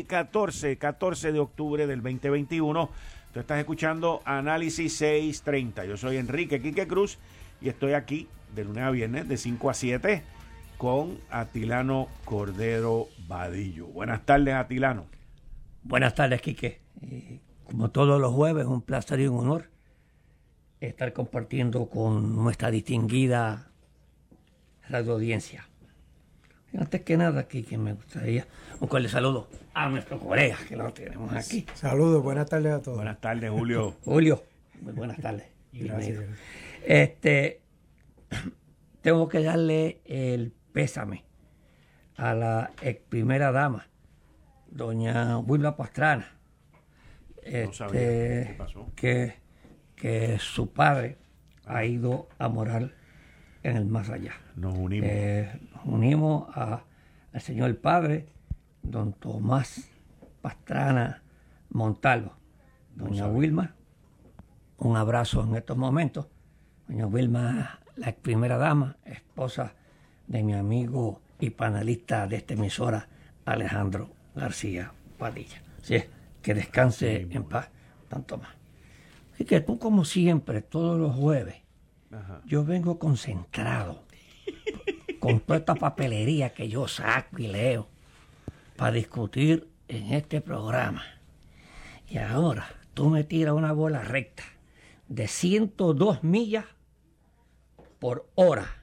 14, 0.06 0.72
eh, 0.72 0.78
14 0.78 1.32
de 1.32 1.38
octubre 1.38 1.86
del 1.86 2.02
2021. 2.02 2.90
Tú 3.32 3.40
estás 3.40 3.58
escuchando 3.58 4.22
Análisis 4.24 4.96
630. 4.96 5.84
Yo 5.84 5.96
soy 5.96 6.16
Enrique 6.16 6.60
Quique 6.62 6.86
Cruz 6.86 7.18
y 7.60 7.68
estoy 7.68 7.92
aquí 7.92 8.28
de 8.54 8.64
lunes 8.64 8.84
a 8.84 8.90
viernes 8.90 9.28
de 9.28 9.36
5 9.36 9.70
a 9.70 9.74
7 9.74 10.22
con 10.78 11.18
Atilano 11.30 12.08
Cordero 12.24 13.08
Vadillo. 13.26 13.86
Buenas 13.86 14.24
tardes, 14.24 14.54
Atilano. 14.54 15.06
Buenas 15.82 16.14
tardes, 16.14 16.40
Quique. 16.40 16.80
Eh, 17.02 17.40
como 17.64 17.90
todos 17.90 18.20
los 18.20 18.32
jueves, 18.32 18.64
un 18.64 18.82
placer 18.82 19.20
y 19.20 19.26
un 19.26 19.40
honor 19.40 19.70
estar 20.80 21.12
compartiendo 21.12 21.86
con 21.86 22.36
nuestra 22.36 22.70
distinguida 22.70 23.70
radio 24.88 25.14
audiencia. 25.14 25.68
Antes 26.76 27.02
que 27.02 27.16
nada, 27.16 27.40
aquí 27.40 27.62
que 27.62 27.78
me 27.78 27.94
gustaría 27.94 28.46
un 28.80 28.88
cordial 28.88 29.10
saludo 29.10 29.48
a 29.72 29.88
nuestro 29.88 30.18
colega 30.18 30.56
que 30.68 30.76
lo 30.76 30.92
tenemos 30.92 31.32
aquí. 31.32 31.64
Saludos, 31.74 32.22
buenas 32.22 32.46
tardes 32.46 32.72
a 32.72 32.82
todos. 32.82 32.98
Buenas 32.98 33.20
tardes, 33.20 33.50
Julio. 33.50 33.96
Julio, 34.04 34.44
muy 34.82 34.92
buenas 34.92 35.18
tardes. 35.18 35.46
Gracias. 35.72 36.24
Este, 36.84 37.62
tengo 39.00 39.28
que 39.28 39.42
darle 39.42 40.02
el 40.04 40.52
pésame 40.72 41.24
a 42.16 42.34
la 42.34 42.70
ex 42.82 43.00
primera 43.08 43.50
dama, 43.50 43.88
doña 44.70 45.38
Wilma 45.38 45.74
Pastrana. 45.76 46.36
Este, 47.42 47.86
¿Qué 47.90 48.54
pasó? 48.58 48.92
Que, 48.94 49.34
que 49.96 50.38
su 50.38 50.70
padre 50.70 51.16
ha 51.64 51.84
ido 51.84 52.28
a 52.38 52.48
morar 52.48 52.92
en 53.62 53.76
el 53.76 53.86
más 53.86 54.10
allá. 54.10 54.34
Nos 54.56 54.76
unimos. 54.76 55.08
Eh, 55.10 55.50
unimos 55.84 56.48
a, 56.56 56.82
al 57.32 57.40
Señor 57.40 57.76
Padre, 57.78 58.26
don 58.82 59.12
Tomás 59.12 59.90
Pastrana 60.40 61.22
Montalvo, 61.70 62.32
doña 62.94 63.26
Wilma. 63.28 63.74
Un 64.78 64.96
abrazo 64.96 65.42
en 65.44 65.56
estos 65.56 65.76
momentos. 65.76 66.28
Doña 66.86 67.06
Wilma 67.06 67.80
la 67.96 68.12
primera 68.12 68.56
dama, 68.56 68.96
esposa 69.04 69.74
de 70.26 70.42
mi 70.42 70.54
amigo 70.54 71.20
y 71.40 71.50
panelista 71.50 72.26
de 72.26 72.36
esta 72.36 72.54
emisora, 72.54 73.08
Alejandro 73.44 74.10
García 74.34 74.92
Padilla. 75.18 75.62
Sí, 75.82 76.02
que 76.42 76.54
descanse 76.54 77.26
en 77.30 77.44
paz, 77.44 77.68
tanto 78.08 78.38
más. 78.38 78.50
Así 79.34 79.44
que 79.44 79.60
tú, 79.60 79.78
como 79.78 80.04
siempre, 80.04 80.62
todos 80.62 80.98
los 80.98 81.14
jueves, 81.14 81.56
yo 82.46 82.64
vengo 82.64 82.98
concentrado 82.98 84.04
con 85.18 85.40
toda 85.40 85.58
esta 85.58 85.74
papelería 85.74 86.54
que 86.54 86.68
yo 86.68 86.88
saco 86.88 87.38
y 87.38 87.48
leo 87.48 87.88
para 88.76 88.92
discutir 88.92 89.68
en 89.88 90.12
este 90.12 90.40
programa. 90.40 91.04
Y 92.08 92.18
ahora 92.18 92.68
tú 92.94 93.10
me 93.10 93.24
tiras 93.24 93.54
una 93.54 93.72
bola 93.72 94.02
recta 94.02 94.44
de 95.08 95.28
102 95.28 96.22
millas 96.22 96.64
por 97.98 98.28
hora. 98.34 98.82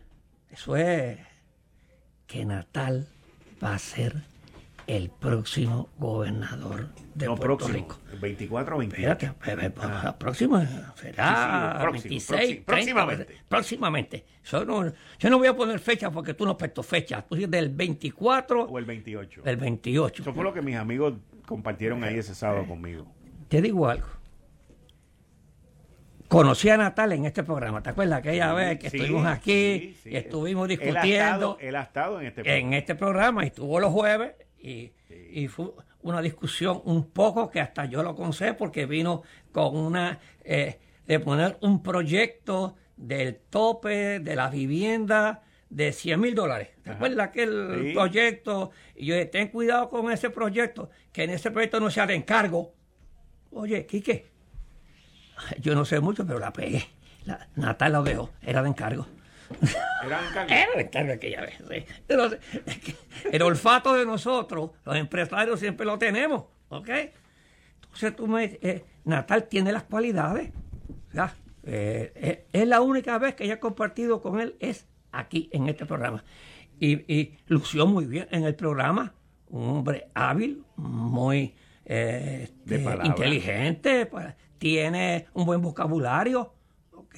Eso 0.52 0.76
es 0.76 1.20
que 2.28 2.46
Natal 2.46 3.08
va 3.64 3.76
a 3.76 3.80
ser 3.80 4.24
el 4.88 5.10
próximo 5.10 5.90
gobernador 5.98 6.90
de 7.14 7.28
Puerto 7.28 7.68
Rico. 7.68 7.98
El 8.12 8.20
24 8.20 8.76
o 8.76 8.80
28. 8.80 9.26
Espérate, 9.26 9.74
ah. 9.82 10.16
próximo 10.18 10.62
será 10.96 11.92
sí, 11.94 12.00
sí, 12.00 12.10
26, 12.10 12.62
próximamente. 12.66 13.28
próximamente. 13.48 14.26
Yo 14.44 14.66
no, 14.66 14.92
yo 15.20 15.30
no 15.30 15.38
voy 15.38 15.48
a 15.48 15.56
poner 15.56 15.80
fecha 15.80 16.12
porque 16.12 16.34
tú 16.34 16.46
no 16.46 16.58
puesto 16.58 16.84
fecha. 16.84 17.22
Tú 17.22 17.36
dices 17.36 17.50
del 17.50 17.70
24 17.70 18.64
o 18.64 18.78
el 18.78 18.86
28. 18.86 19.42
El 19.46 19.58
28. 19.58 20.22
Eso 20.22 20.34
fue 20.34 20.44
lo 20.44 20.54
que 20.54 20.62
mis 20.62 20.76
amigos 20.76 21.14
compartieron 21.48 22.04
ahí 22.04 22.18
ese 22.18 22.36
sábado 22.36 22.64
eh, 22.64 22.68
conmigo. 22.68 23.08
Te 23.48 23.62
digo 23.62 23.88
algo. 23.88 24.08
Conocí 26.28 26.70
a 26.70 26.78
Natal 26.78 27.12
en 27.12 27.26
este 27.26 27.44
programa, 27.44 27.84
¿te 27.84 27.92
acuerdas? 27.92 28.20
Aquella 28.20 28.52
vez 28.54 28.80
que 28.80 28.88
estuvimos 28.88 29.28
aquí 29.28 29.96
y 30.06 30.16
estuvimos 30.16 30.68
discutiendo. 30.68 31.58
Él 31.62 31.76
ha, 31.76 31.84
estado, 31.84 32.20
en 32.20 32.28
este 32.28 32.44
programa. 32.44 32.68
En 32.68 32.74
este 32.74 32.96
programa 32.96 33.44
y 33.44 33.48
estuvo 33.48 33.80
los 33.80 33.92
jueves 33.92 34.34
y, 34.66 34.92
y, 35.32 35.48
fue 35.48 35.72
una 36.02 36.22
discusión 36.22 36.82
un 36.86 37.12
poco 37.12 37.50
que 37.50 37.62
hasta 37.62 37.86
yo 37.86 38.02
lo 38.02 38.16
conocí 38.16 38.46
porque 38.58 38.86
vino 38.86 39.22
con 39.52 39.76
una. 39.76 40.20
Eh, 40.44 40.80
de 41.06 41.20
poner 41.20 41.58
un 41.62 41.84
proyecto 41.84 42.76
del 42.98 43.36
tope 43.36 44.20
de 44.20 44.36
la 44.36 44.50
vivienda 44.50 45.44
de 45.70 45.92
100 45.92 46.20
mil 46.20 46.34
dólares. 46.34 46.70
¿Te 46.84 46.92
acuerdas 46.92 47.28
aquel 47.28 47.92
proyecto? 47.94 48.72
Y 48.96 49.06
yo 49.06 49.16
dije, 49.16 49.28
ten 49.28 49.50
cuidado 49.50 49.90
con 49.90 50.12
ese 50.12 50.30
proyecto, 50.30 50.90
que 51.12 51.24
en 51.24 51.32
ese 51.32 51.52
proyecto 51.52 51.80
no 51.80 51.90
sea 51.92 52.08
de 52.08 52.16
encargo. 52.16 52.74
Oye, 53.52 53.86
Quique, 53.86 54.26
yo 55.60 55.76
no 55.76 55.86
sé 55.86 56.00
mucho, 56.00 56.26
pero 56.26 56.40
la 56.40 56.52
pegué. 56.52 56.88
La, 57.26 57.48
Natal 57.56 57.94
lo 57.94 58.04
veo, 58.04 58.32
era 58.42 58.62
de 58.62 58.70
encargo. 58.70 59.08
Era 60.04 60.22
de 60.22 60.28
encargo. 60.28 60.54
Era 60.94 61.14
aquella 61.14 61.42
vez. 61.42 61.86
el 63.32 63.42
olfato 63.42 63.94
de 63.94 64.06
nosotros, 64.06 64.72
los 64.86 64.96
empresarios, 64.96 65.60
siempre 65.60 65.86
lo 65.86 65.98
tenemos. 65.98 66.46
¿Ok? 66.70 66.90
Entonces 67.84 68.16
tú 68.16 68.28
me. 68.28 68.60
Eh, 68.62 68.84
Natal 69.06 69.48
tiene 69.48 69.72
las 69.72 69.84
cualidades. 69.84 70.52
Eh, 71.64 72.12
eh, 72.16 72.46
es 72.52 72.68
la 72.68 72.82
única 72.82 73.18
vez 73.18 73.36
que 73.36 73.50
he 73.50 73.60
compartido 73.60 74.22
con 74.22 74.40
él, 74.40 74.56
es 74.60 74.86
aquí, 75.12 75.50
en 75.54 75.68
este 75.70 75.86
programa. 75.86 76.24
Y, 76.80 77.12
y 77.12 77.38
lució 77.48 77.88
muy 77.88 78.06
bien 78.06 78.28
en 78.32 78.44
el 78.44 78.56
programa. 78.56 79.14
Un 79.48 79.70
hombre 79.70 80.10
hábil, 80.14 80.64
muy 80.76 81.56
este, 81.86 82.84
inteligente. 83.04 84.06
Pues, 84.08 84.34
tiene 84.58 85.28
un 85.34 85.46
buen 85.46 85.62
vocabulario, 85.62 86.54
¿ok? 86.92 87.16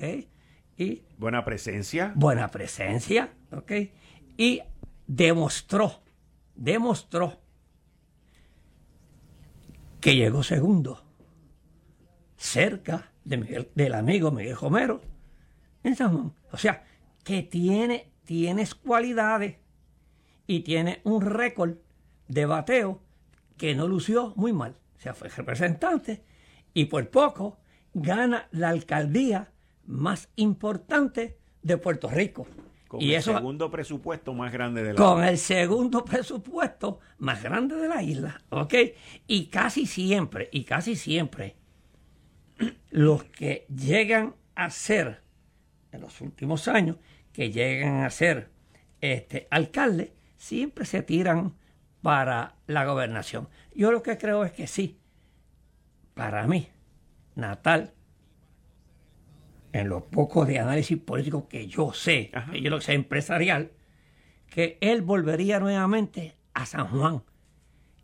Y 0.78 1.04
buena 1.18 1.44
presencia. 1.44 2.14
Buena 2.16 2.50
presencia, 2.50 3.34
¿ok? 3.52 3.72
Y 4.38 4.62
demostró, 5.08 6.04
demostró 6.56 7.40
que 10.00 10.16
llegó 10.16 10.44
segundo, 10.44 11.04
cerca 12.38 13.12
de 13.26 13.70
del 13.74 13.94
amigo 13.96 14.32
Miguel 14.32 14.56
Romero 14.56 15.02
en 15.84 15.96
San 15.96 16.14
Juan. 16.14 16.34
O 16.52 16.58
sea, 16.58 16.86
que 17.24 17.42
tiene, 17.42 18.12
tienes 18.24 18.76
cualidades 18.76 19.58
y 20.46 20.62
tiene 20.62 21.02
un 21.04 21.22
récord 21.22 21.78
de 22.28 22.46
bateo 22.46 23.02
que 23.58 23.76
no 23.76 23.88
lució 23.88 24.34
muy 24.36 24.54
mal. 24.54 24.78
O 24.98 25.00
sea, 25.00 25.14
fue 25.14 25.30
representante 25.30 26.24
y 26.74 26.86
por 26.86 27.10
poco 27.10 27.60
gana 27.94 28.48
la 28.52 28.70
alcaldía 28.70 29.52
más 29.88 30.30
importante 30.36 31.38
de 31.62 31.78
Puerto 31.78 32.10
Rico. 32.10 32.48
Con 32.88 33.02
el 33.02 33.22
segundo 33.22 33.70
presupuesto 33.70 34.34
más 34.34 34.52
grande 34.54 34.82
de 34.82 34.94
la 34.94 34.98
Con 34.98 35.24
el 35.24 35.38
segundo 35.38 36.06
presupuesto 36.06 37.00
más 37.18 37.44
grande 37.44 37.76
de 37.76 37.90
la 37.90 38.02
isla, 38.02 38.42
¿ok? 38.50 38.74
Y 39.28 39.48
casi 39.48 39.86
siempre, 39.86 40.48
y 40.54 40.64
casi 40.64 40.96
siempre, 40.96 41.58
los 42.92 43.26
que 43.26 43.66
llegan 43.68 44.36
a 44.56 44.70
ser, 44.70 45.22
en 45.92 46.02
los 46.02 46.22
últimos 46.22 46.70
años, 46.70 46.98
que 47.34 47.52
llegan 47.52 48.04
a 48.04 48.10
ser 48.10 48.52
este, 49.02 49.48
alcalde, 49.52 50.14
siempre 50.38 50.86
se 50.86 51.04
tiran 51.04 51.56
para 52.02 52.56
la 52.68 52.86
gobernación. 52.86 53.50
Yo 53.76 53.92
lo 53.92 54.02
que 54.02 54.18
creo 54.18 54.46
es 54.46 54.54
que 54.54 54.66
sí, 54.66 54.98
para 56.14 56.48
mí, 56.48 56.70
Natal, 57.36 57.94
en 59.80 59.90
lo 59.90 60.06
poco 60.06 60.46
de 60.46 60.60
análisis 60.60 60.98
político 60.98 61.48
que 61.48 61.68
yo 61.68 61.94
sé, 61.94 62.32
que 62.52 62.62
yo 62.62 62.70
lo 62.70 62.82
sé 62.82 62.94
empresarial, 62.94 63.72
que 64.50 64.78
él 64.82 65.02
volvería 65.02 65.60
nuevamente 65.60 66.36
a 66.54 66.66
San 66.66 66.88
Juan. 66.88 67.24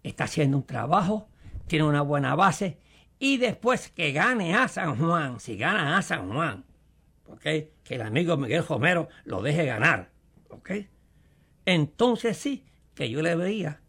Está 0.03 0.25
haciendo 0.25 0.57
un 0.57 0.65
trabajo, 0.65 1.29
tiene 1.67 1.86
una 1.86 2.01
buena 2.01 2.36
base, 2.36 2.77
y 3.19 3.38
después 3.38 3.89
que 3.89 4.12
gane 4.12 4.55
a 4.55 4.67
San 4.67 4.97
Juan, 4.97 5.39
si 5.39 5.57
gana 5.57 5.97
a 5.97 6.01
San 6.01 6.29
Juan, 6.29 6.65
que 7.41 7.71
el 7.89 8.01
amigo 8.01 8.38
Miguel 8.38 8.65
Romero 8.65 9.07
lo 9.25 9.41
deje 9.41 9.65
ganar, 9.65 10.12
entonces 11.65 12.38
sí 12.38 12.65
que 12.93 13.09
yo 13.09 13.21
le 13.21 13.36
veía 13.36 13.81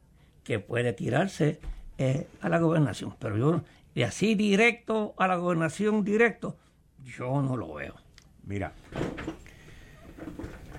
que 0.44 0.58
puede 0.58 0.92
tirarse 0.92 1.60
eh, 1.98 2.26
a 2.40 2.48
la 2.48 2.58
gobernación. 2.58 3.16
Pero 3.18 3.36
yo 3.36 3.62
de 3.94 4.04
así 4.04 4.34
directo 4.34 5.14
a 5.18 5.26
la 5.28 5.36
gobernación 5.36 6.04
directo, 6.04 6.56
yo 7.04 7.42
no 7.42 7.56
lo 7.56 7.74
veo. 7.74 7.94
Mira, 8.44 8.72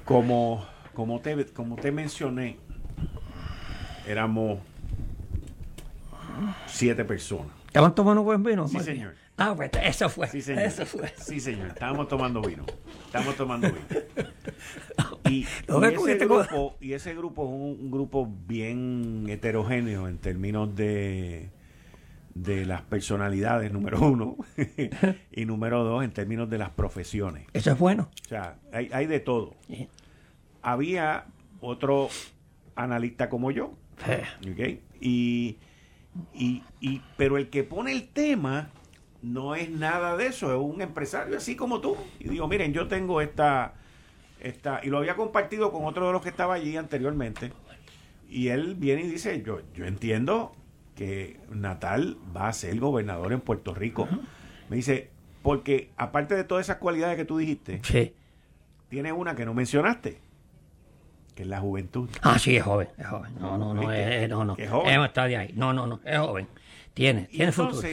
como, 0.03 0.65
como, 0.93 1.19
te, 1.21 1.45
como 1.47 1.75
te 1.75 1.91
mencioné, 1.91 2.57
éramos 4.07 4.59
siete 6.67 7.05
personas. 7.05 7.51
¿Estaban 7.67 7.93
tomando 7.95 8.23
buen 8.23 8.43
vino? 8.43 8.67
Sí, 8.67 8.79
señor. 8.79 9.15
Ah, 9.37 9.53
pues 9.55 9.69
eso 9.83 10.07
fue. 10.09 10.27
Sí, 10.27 10.41
señor. 10.41 10.63
Eso 10.63 10.85
fue. 10.85 11.11
Sí, 11.17 11.39
señor. 11.39 11.67
Estábamos 11.67 12.07
tomando 12.07 12.41
vino. 12.41 12.65
Estábamos 13.05 13.35
tomando 13.35 13.67
vino. 13.67 13.85
Y, 15.27 15.41
ese, 15.43 16.17
grupo, 16.17 16.77
y 16.79 16.93
ese 16.93 17.15
grupo 17.15 17.43
es 17.45 17.49
un 17.49 17.89
grupo 17.89 18.31
bien 18.47 19.25
heterogéneo 19.27 20.07
en 20.07 20.19
términos 20.19 20.75
de 20.75 21.49
de 22.35 22.65
las 22.65 22.81
personalidades, 22.81 23.71
número 23.71 23.99
uno, 24.01 24.35
y 25.31 25.45
número 25.45 25.83
dos, 25.83 26.03
en 26.03 26.11
términos 26.11 26.49
de 26.49 26.57
las 26.57 26.69
profesiones. 26.69 27.47
Eso 27.53 27.71
es 27.71 27.79
bueno. 27.79 28.11
O 28.25 28.27
sea, 28.27 28.57
hay, 28.71 29.07
de 29.07 29.19
todo. 29.21 29.55
Había 30.61 31.25
otro 31.61 32.09
analista 32.75 33.29
como 33.29 33.51
yo, 33.51 33.73
y, 34.99 35.57
y, 36.33 36.63
y, 36.81 37.01
pero 37.17 37.37
el 37.37 37.49
que 37.49 37.63
pone 37.63 37.93
el 37.93 38.09
tema 38.09 38.69
no 39.21 39.55
es 39.55 39.69
nada 39.69 40.17
de 40.17 40.27
eso, 40.27 40.51
es 40.51 40.59
un 40.59 40.81
empresario 40.81 41.37
así 41.37 41.55
como 41.55 41.79
tú. 41.79 41.95
Y 42.19 42.27
digo, 42.27 42.49
miren, 42.49 42.73
yo 42.73 42.89
tengo 42.89 43.21
esta, 43.21 43.75
esta, 44.41 44.81
y 44.83 44.89
lo 44.89 44.97
había 44.97 45.15
compartido 45.15 45.71
con 45.71 45.85
otro 45.85 46.07
de 46.07 46.11
los 46.11 46.21
que 46.21 46.29
estaba 46.29 46.55
allí 46.55 46.75
anteriormente, 46.75 47.53
y 48.29 48.49
él 48.49 48.75
viene 48.75 49.03
y 49.03 49.07
dice, 49.07 49.41
yo, 49.41 49.61
yo 49.73 49.85
entiendo 49.85 50.53
que 50.95 51.39
Natal 51.49 52.17
va 52.35 52.47
a 52.47 52.53
ser 52.53 52.79
gobernador 52.79 53.33
en 53.33 53.41
Puerto 53.41 53.73
Rico. 53.73 54.07
Me 54.69 54.77
dice, 54.77 55.09
porque 55.41 55.91
aparte 55.97 56.35
de 56.35 56.43
todas 56.43 56.65
esas 56.65 56.77
cualidades 56.77 57.17
que 57.17 57.25
tú 57.25 57.37
dijiste, 57.37 57.81
tiene 58.89 59.11
una 59.11 59.35
que 59.35 59.45
no 59.45 59.53
mencionaste, 59.53 60.19
que 61.35 61.43
es 61.43 61.49
la 61.49 61.59
juventud. 61.59 62.09
Ah, 62.21 62.39
sí, 62.39 62.55
es 62.55 62.63
joven, 62.63 62.87
es 62.97 63.05
joven. 63.05 63.33
No, 63.39 63.57
no, 63.57 63.73
no, 63.73 63.91
es, 63.91 64.29
no, 64.29 64.45
no. 64.45 64.55
Es 64.57 64.69
joven. 64.69 65.01
Está 65.01 65.25
de 65.25 65.37
ahí. 65.37 65.53
No, 65.55 65.73
no, 65.73 65.85
no, 65.85 65.99
es 66.03 66.17
joven. 66.17 66.47
Tiene, 66.93 67.23
tiene 67.25 67.51
futuro. 67.51 67.87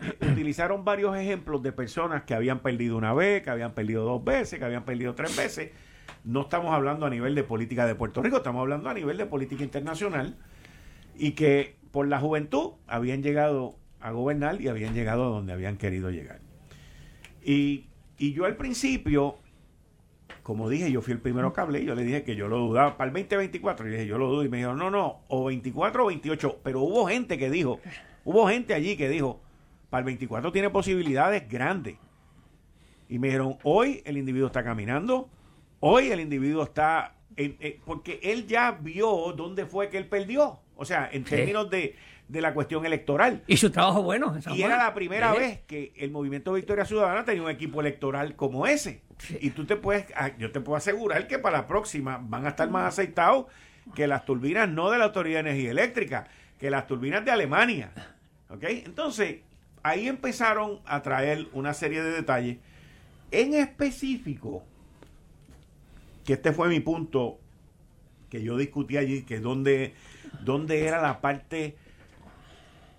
Utilizaron 0.22 0.84
varios 0.84 1.14
ejemplos 1.16 1.62
de 1.62 1.72
personas 1.72 2.22
que 2.22 2.32
habían 2.32 2.60
perdido 2.60 2.96
una 2.96 3.12
vez, 3.12 3.42
que 3.42 3.50
habían 3.50 3.72
perdido 3.72 4.04
dos 4.04 4.24
veces, 4.24 4.58
que 4.58 4.64
habían 4.64 4.84
perdido 4.84 5.14
tres 5.14 5.36
veces. 5.36 5.72
No 6.24 6.42
estamos 6.42 6.72
hablando 6.72 7.04
a 7.06 7.10
nivel 7.10 7.34
de 7.34 7.44
política 7.44 7.86
de 7.86 7.94
Puerto 7.94 8.22
Rico, 8.22 8.38
estamos 8.38 8.60
hablando 8.60 8.88
a 8.88 8.94
nivel 8.94 9.18
de 9.18 9.26
política 9.26 9.62
internacional 9.62 10.36
y 11.16 11.32
que 11.32 11.76
por 11.90 12.06
la 12.08 12.20
juventud 12.20 12.72
habían 12.86 13.22
llegado 13.22 13.76
a 14.00 14.10
gobernar 14.12 14.60
y 14.60 14.68
habían 14.68 14.94
llegado 14.94 15.24
a 15.24 15.28
donde 15.28 15.52
habían 15.52 15.76
querido 15.76 16.10
llegar. 16.10 16.40
Y, 17.42 17.86
yo 18.18 18.44
al 18.44 18.56
principio, 18.56 19.38
como 20.42 20.68
dije, 20.68 20.92
yo 20.92 21.00
fui 21.00 21.12
el 21.12 21.20
primero 21.20 21.52
que 21.52 21.60
hablé, 21.60 21.84
yo 21.84 21.94
le 21.94 22.04
dije 22.04 22.22
que 22.22 22.36
yo 22.36 22.48
lo 22.48 22.58
dudaba 22.58 22.96
para 22.96 23.08
el 23.08 23.14
2024, 23.14 23.88
y 23.88 23.90
dije, 23.90 24.06
yo 24.06 24.18
lo 24.18 24.28
dudo, 24.28 24.44
y 24.44 24.48
me 24.48 24.58
dijeron, 24.58 24.78
no, 24.78 24.90
no, 24.90 25.20
o 25.28 25.44
24 25.44 26.04
o 26.04 26.06
28, 26.08 26.60
pero 26.62 26.80
hubo 26.80 27.06
gente 27.06 27.38
que 27.38 27.50
dijo, 27.50 27.80
hubo 28.24 28.46
gente 28.48 28.74
allí 28.74 28.96
que 28.96 29.08
dijo, 29.08 29.40
para 29.88 30.00
el 30.00 30.04
24 30.06 30.52
tiene 30.52 30.70
posibilidades 30.70 31.48
grandes. 31.48 31.96
Y 33.08 33.18
me 33.18 33.28
dijeron, 33.28 33.56
hoy 33.64 34.02
el 34.04 34.18
individuo 34.18 34.46
está 34.48 34.62
caminando, 34.62 35.28
hoy 35.80 36.10
el 36.10 36.20
individuo 36.20 36.62
está, 36.62 37.16
porque 37.84 38.20
él 38.22 38.46
ya 38.46 38.72
vio 38.72 39.32
dónde 39.36 39.64
fue 39.66 39.88
que 39.88 39.96
él 39.96 40.06
perdió, 40.06 40.60
o 40.80 40.86
sea, 40.86 41.10
en 41.12 41.24
términos 41.24 41.68
de, 41.68 41.94
de 42.26 42.40
la 42.40 42.54
cuestión 42.54 42.86
electoral. 42.86 43.42
Y 43.46 43.58
su 43.58 43.70
trabajo 43.70 44.02
bueno. 44.02 44.34
Y 44.54 44.62
era 44.62 44.78
la 44.78 44.94
primera 44.94 45.30
vez 45.34 45.60
que 45.66 45.92
el 45.94 46.10
movimiento 46.10 46.54
Victoria 46.54 46.86
Ciudadana 46.86 47.22
tenía 47.26 47.42
un 47.42 47.50
equipo 47.50 47.82
electoral 47.82 48.34
como 48.34 48.66
ese. 48.66 49.02
Y 49.40 49.50
tú 49.50 49.66
te 49.66 49.76
puedes, 49.76 50.06
ah, 50.16 50.30
yo 50.38 50.50
te 50.52 50.60
puedo 50.60 50.78
asegurar 50.78 51.28
que 51.28 51.38
para 51.38 51.58
la 51.58 51.66
próxima 51.66 52.18
van 52.22 52.46
a 52.46 52.48
estar 52.48 52.70
más 52.70 52.86
aceitados 52.94 53.44
que 53.94 54.06
las 54.06 54.24
turbinas 54.24 54.70
no 54.70 54.90
de 54.90 54.96
la 54.96 55.04
Autoridad 55.04 55.44
de 55.44 55.50
Energía 55.50 55.70
Eléctrica, 55.70 56.28
que 56.58 56.70
las 56.70 56.86
turbinas 56.86 57.22
de 57.26 57.30
Alemania. 57.30 57.92
¿Ok? 58.48 58.64
Entonces, 58.64 59.40
ahí 59.82 60.08
empezaron 60.08 60.80
a 60.86 61.02
traer 61.02 61.46
una 61.52 61.74
serie 61.74 62.02
de 62.02 62.10
detalles. 62.10 62.56
En 63.32 63.52
específico, 63.52 64.64
que 66.24 66.32
este 66.32 66.52
fue 66.52 66.70
mi 66.70 66.80
punto 66.80 67.38
que 68.30 68.42
yo 68.42 68.56
discutí 68.56 68.96
allí, 68.96 69.22
que 69.22 69.40
donde, 69.40 69.92
donde 70.44 70.86
era 70.86 71.00
la 71.00 71.20
parte 71.20 71.76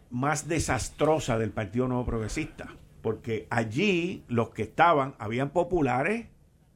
más 0.10 0.48
desastrosa 0.48 1.38
del 1.38 1.52
Partido 1.52 1.88
Nuevo 1.88 2.06
Progresista, 2.06 2.68
porque 3.02 3.48
allí 3.50 4.24
los 4.28 4.50
que 4.50 4.64
estaban, 4.64 5.16
habían 5.20 5.50
populares 5.50 6.28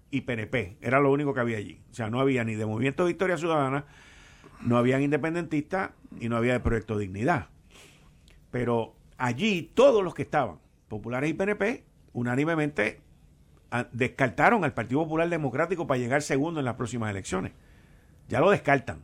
y 0.10 0.22
PNP, 0.22 0.78
era 0.82 1.00
lo 1.00 1.12
único 1.12 1.34
que 1.34 1.42
había 1.42 1.58
allí. 1.58 1.82
O 1.92 1.94
sea, 1.94 2.10
no 2.10 2.20
había 2.20 2.44
ni 2.44 2.56
de 2.56 2.66
Movimiento 2.66 3.06
Victoria 3.06 3.38
Ciudadana, 3.38 3.86
no 4.62 4.78
habían 4.78 5.02
independentistas 5.02 5.92
y 6.20 6.30
no 6.30 6.38
había 6.38 6.54
de 6.54 6.60
Proyecto 6.62 6.98
Dignidad. 6.98 7.50
Pero 8.52 8.96
allí 9.18 9.72
todos 9.74 10.04
los 10.04 10.16
que 10.16 10.22
estaban, 10.22 10.60
populares 10.88 11.30
y 11.30 11.34
PNP, 11.34 11.84
unánimemente 12.14 13.02
descartaron 13.92 14.64
al 14.64 14.74
Partido 14.74 15.04
Popular 15.04 15.28
Democrático 15.30 15.86
para 15.86 16.00
llegar 16.00 16.22
segundo 16.22 16.62
en 16.62 16.66
las 16.66 16.76
próximas 16.76 17.10
elecciones. 17.10 17.52
Ya 18.30 18.40
lo 18.40 18.50
descartan. 18.50 19.02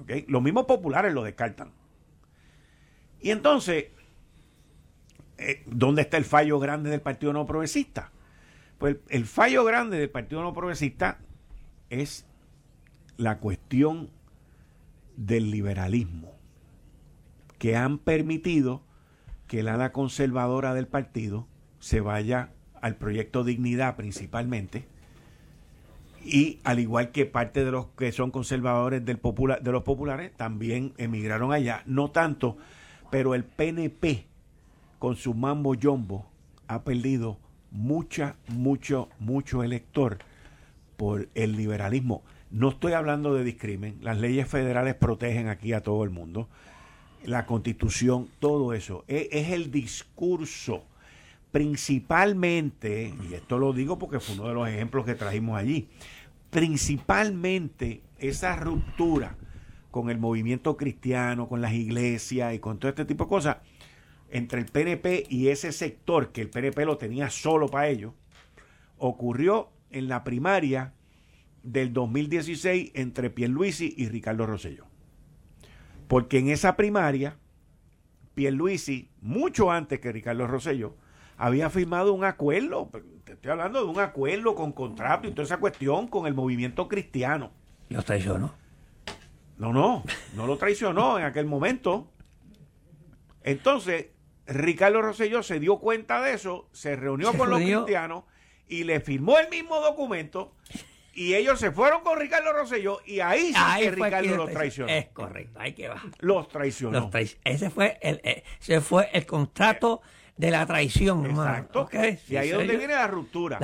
¿Okay? 0.00 0.24
Los 0.28 0.42
mismos 0.42 0.66
populares 0.66 1.12
lo 1.12 1.22
descartan. 1.22 1.72
Y 3.20 3.30
entonces, 3.30 3.86
eh, 5.38 5.62
¿dónde 5.66 6.02
está 6.02 6.16
el 6.16 6.24
fallo 6.24 6.58
grande 6.58 6.90
del 6.90 7.00
Partido 7.00 7.32
No 7.32 7.46
Progresista? 7.46 8.10
Pues 8.78 8.96
el, 9.08 9.24
fallo 9.24 9.64
grande 9.64 9.98
del 9.98 10.10
Partido 10.10 10.42
No 10.42 10.52
Progresista 10.52 11.18
es 11.88 12.26
la 13.16 13.38
cuestión 13.38 14.10
del 15.16 15.50
liberalismo, 15.50 16.34
que 17.58 17.74
han 17.76 17.98
permitido 17.98 18.82
que 19.46 19.60
el 19.60 19.68
ala 19.68 19.92
conservadora 19.92 20.74
del 20.74 20.86
partido 20.86 21.46
se 21.78 22.00
vaya 22.00 22.50
al 22.82 22.96
proyecto 22.96 23.44
Dignidad 23.44 23.96
principalmente, 23.96 24.86
y 26.26 26.60
al 26.64 26.78
igual 26.80 27.12
que 27.12 27.26
parte 27.26 27.64
de 27.64 27.70
los 27.70 27.86
que 27.96 28.12
son 28.12 28.30
conservadores 28.30 29.04
del 29.04 29.18
popular, 29.18 29.62
de 29.62 29.72
los 29.72 29.82
populares 29.82 30.32
también 30.36 30.92
emigraron 30.98 31.52
allá, 31.52 31.82
no 31.86 32.10
tanto 32.10 32.56
pero 33.10 33.34
el 33.34 33.44
PNP, 33.44 34.26
con 34.98 35.16
su 35.16 35.34
mambo 35.34 35.74
yombo, 35.74 36.26
ha 36.68 36.82
perdido 36.82 37.38
mucha, 37.70 38.36
mucho, 38.48 39.08
mucho 39.18 39.62
elector 39.62 40.18
por 40.96 41.28
el 41.34 41.56
liberalismo. 41.56 42.22
No 42.50 42.70
estoy 42.70 42.92
hablando 42.92 43.34
de 43.34 43.44
discrimen, 43.44 43.98
las 44.00 44.18
leyes 44.18 44.48
federales 44.48 44.94
protegen 44.94 45.48
aquí 45.48 45.72
a 45.72 45.82
todo 45.82 46.04
el 46.04 46.10
mundo, 46.10 46.48
la 47.24 47.46
constitución, 47.46 48.28
todo 48.40 48.72
eso. 48.72 49.04
Es, 49.08 49.28
es, 49.30 49.50
el 49.50 49.70
discurso, 49.70 50.84
principalmente, 51.56 53.14
y 53.26 53.32
esto 53.32 53.56
lo 53.56 53.72
digo 53.72 53.98
porque 53.98 54.20
fue 54.20 54.34
uno 54.34 54.48
de 54.48 54.52
los 54.52 54.68
ejemplos 54.68 55.06
que 55.06 55.14
trajimos 55.14 55.58
allí, 55.58 55.88
principalmente 56.50 58.02
esa 58.18 58.56
ruptura 58.56 59.38
con 59.90 60.10
el 60.10 60.18
movimiento 60.18 60.76
cristiano, 60.76 61.48
con 61.48 61.62
las 61.62 61.72
iglesias 61.72 62.52
y 62.52 62.58
con 62.58 62.78
todo 62.78 62.90
este 62.90 63.06
tipo 63.06 63.24
de 63.24 63.30
cosas, 63.30 63.56
entre 64.28 64.60
el 64.60 64.66
PNP 64.66 65.28
y 65.30 65.48
ese 65.48 65.72
sector, 65.72 66.30
que 66.30 66.42
el 66.42 66.50
PNP 66.50 66.84
lo 66.84 66.98
tenía 66.98 67.30
solo 67.30 67.68
para 67.68 67.88
ellos, 67.88 68.12
ocurrió 68.98 69.70
en 69.90 70.08
la 70.08 70.24
primaria 70.24 70.92
del 71.62 71.94
2016 71.94 72.90
entre 72.92 73.30
Pierluisi 73.30 73.94
y 73.96 74.10
Ricardo 74.10 74.44
Rosselló. 74.44 74.84
Porque 76.06 76.38
en 76.38 76.50
esa 76.50 76.76
primaria, 76.76 77.38
Pierluisi, 78.34 79.08
mucho 79.22 79.72
antes 79.72 80.00
que 80.00 80.12
Ricardo 80.12 80.46
Rosselló, 80.46 80.96
había 81.36 81.70
firmado 81.70 82.12
un 82.12 82.24
acuerdo, 82.24 82.90
te 83.24 83.32
estoy 83.32 83.50
hablando 83.50 83.80
de 83.84 83.90
un 83.90 84.00
acuerdo 84.00 84.54
con 84.54 84.72
contrato 84.72 85.28
y 85.28 85.32
toda 85.32 85.44
esa 85.44 85.58
cuestión 85.58 86.08
con 86.08 86.26
el 86.26 86.34
movimiento 86.34 86.88
cristiano. 86.88 87.52
Lo 87.88 88.02
traicionó. 88.02 88.54
No, 89.58 89.72
no, 89.72 90.04
no 90.34 90.46
lo 90.46 90.56
traicionó 90.58 91.18
en 91.18 91.24
aquel 91.24 91.46
momento. 91.46 92.10
Entonces, 93.42 94.06
Ricardo 94.46 95.02
Rosselló 95.02 95.42
se 95.42 95.60
dio 95.60 95.78
cuenta 95.78 96.20
de 96.20 96.34
eso, 96.34 96.68
se 96.72 96.96
reunió 96.96 97.32
con 97.32 97.50
los 97.50 97.60
cristianos 97.60 98.24
y 98.68 98.84
le 98.84 99.00
firmó 99.00 99.38
el 99.38 99.48
mismo 99.48 99.80
documento 99.80 100.54
y 101.12 101.34
ellos 101.34 101.58
se 101.58 101.70
fueron 101.72 102.02
con 102.02 102.18
Ricardo 102.18 102.52
Rosselló 102.52 103.00
y 103.06 103.20
ahí 103.20 103.52
sí 103.54 103.80
que 103.80 103.90
Ricardo 103.90 104.36
los 104.36 104.50
traicionó. 104.50 104.92
Es 104.92 105.06
correcto, 105.08 105.58
ahí 105.58 105.72
que 105.72 105.88
va. 105.88 106.02
Los 106.18 106.48
traicionó. 106.48 107.10
ese 107.44 107.70
fue 107.70 107.98
el, 108.02 108.20
eh, 108.22 108.44
ese 108.60 108.80
fue 108.80 109.08
el 109.12 109.24
contrato 109.24 110.02
de 110.36 110.50
la 110.50 110.66
traición. 110.66 111.26
Exacto. 111.26 111.88
y 112.28 112.36
ahí 112.36 112.50
es 112.50 112.54
donde 112.54 112.76
viene 112.76 112.94
la 112.94 113.06
ruptura. 113.06 113.58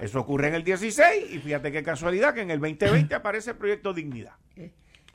Eso 0.00 0.20
ocurre 0.20 0.48
en 0.48 0.54
el 0.54 0.64
16 0.64 1.32
y 1.32 1.38
fíjate 1.38 1.72
qué 1.72 1.82
casualidad 1.82 2.34
que 2.34 2.42
en 2.42 2.50
el 2.50 2.60
2020 2.60 3.14
aparece 3.14 3.50
el 3.50 3.56
proyecto 3.56 3.92
Dignidad. 3.92 4.34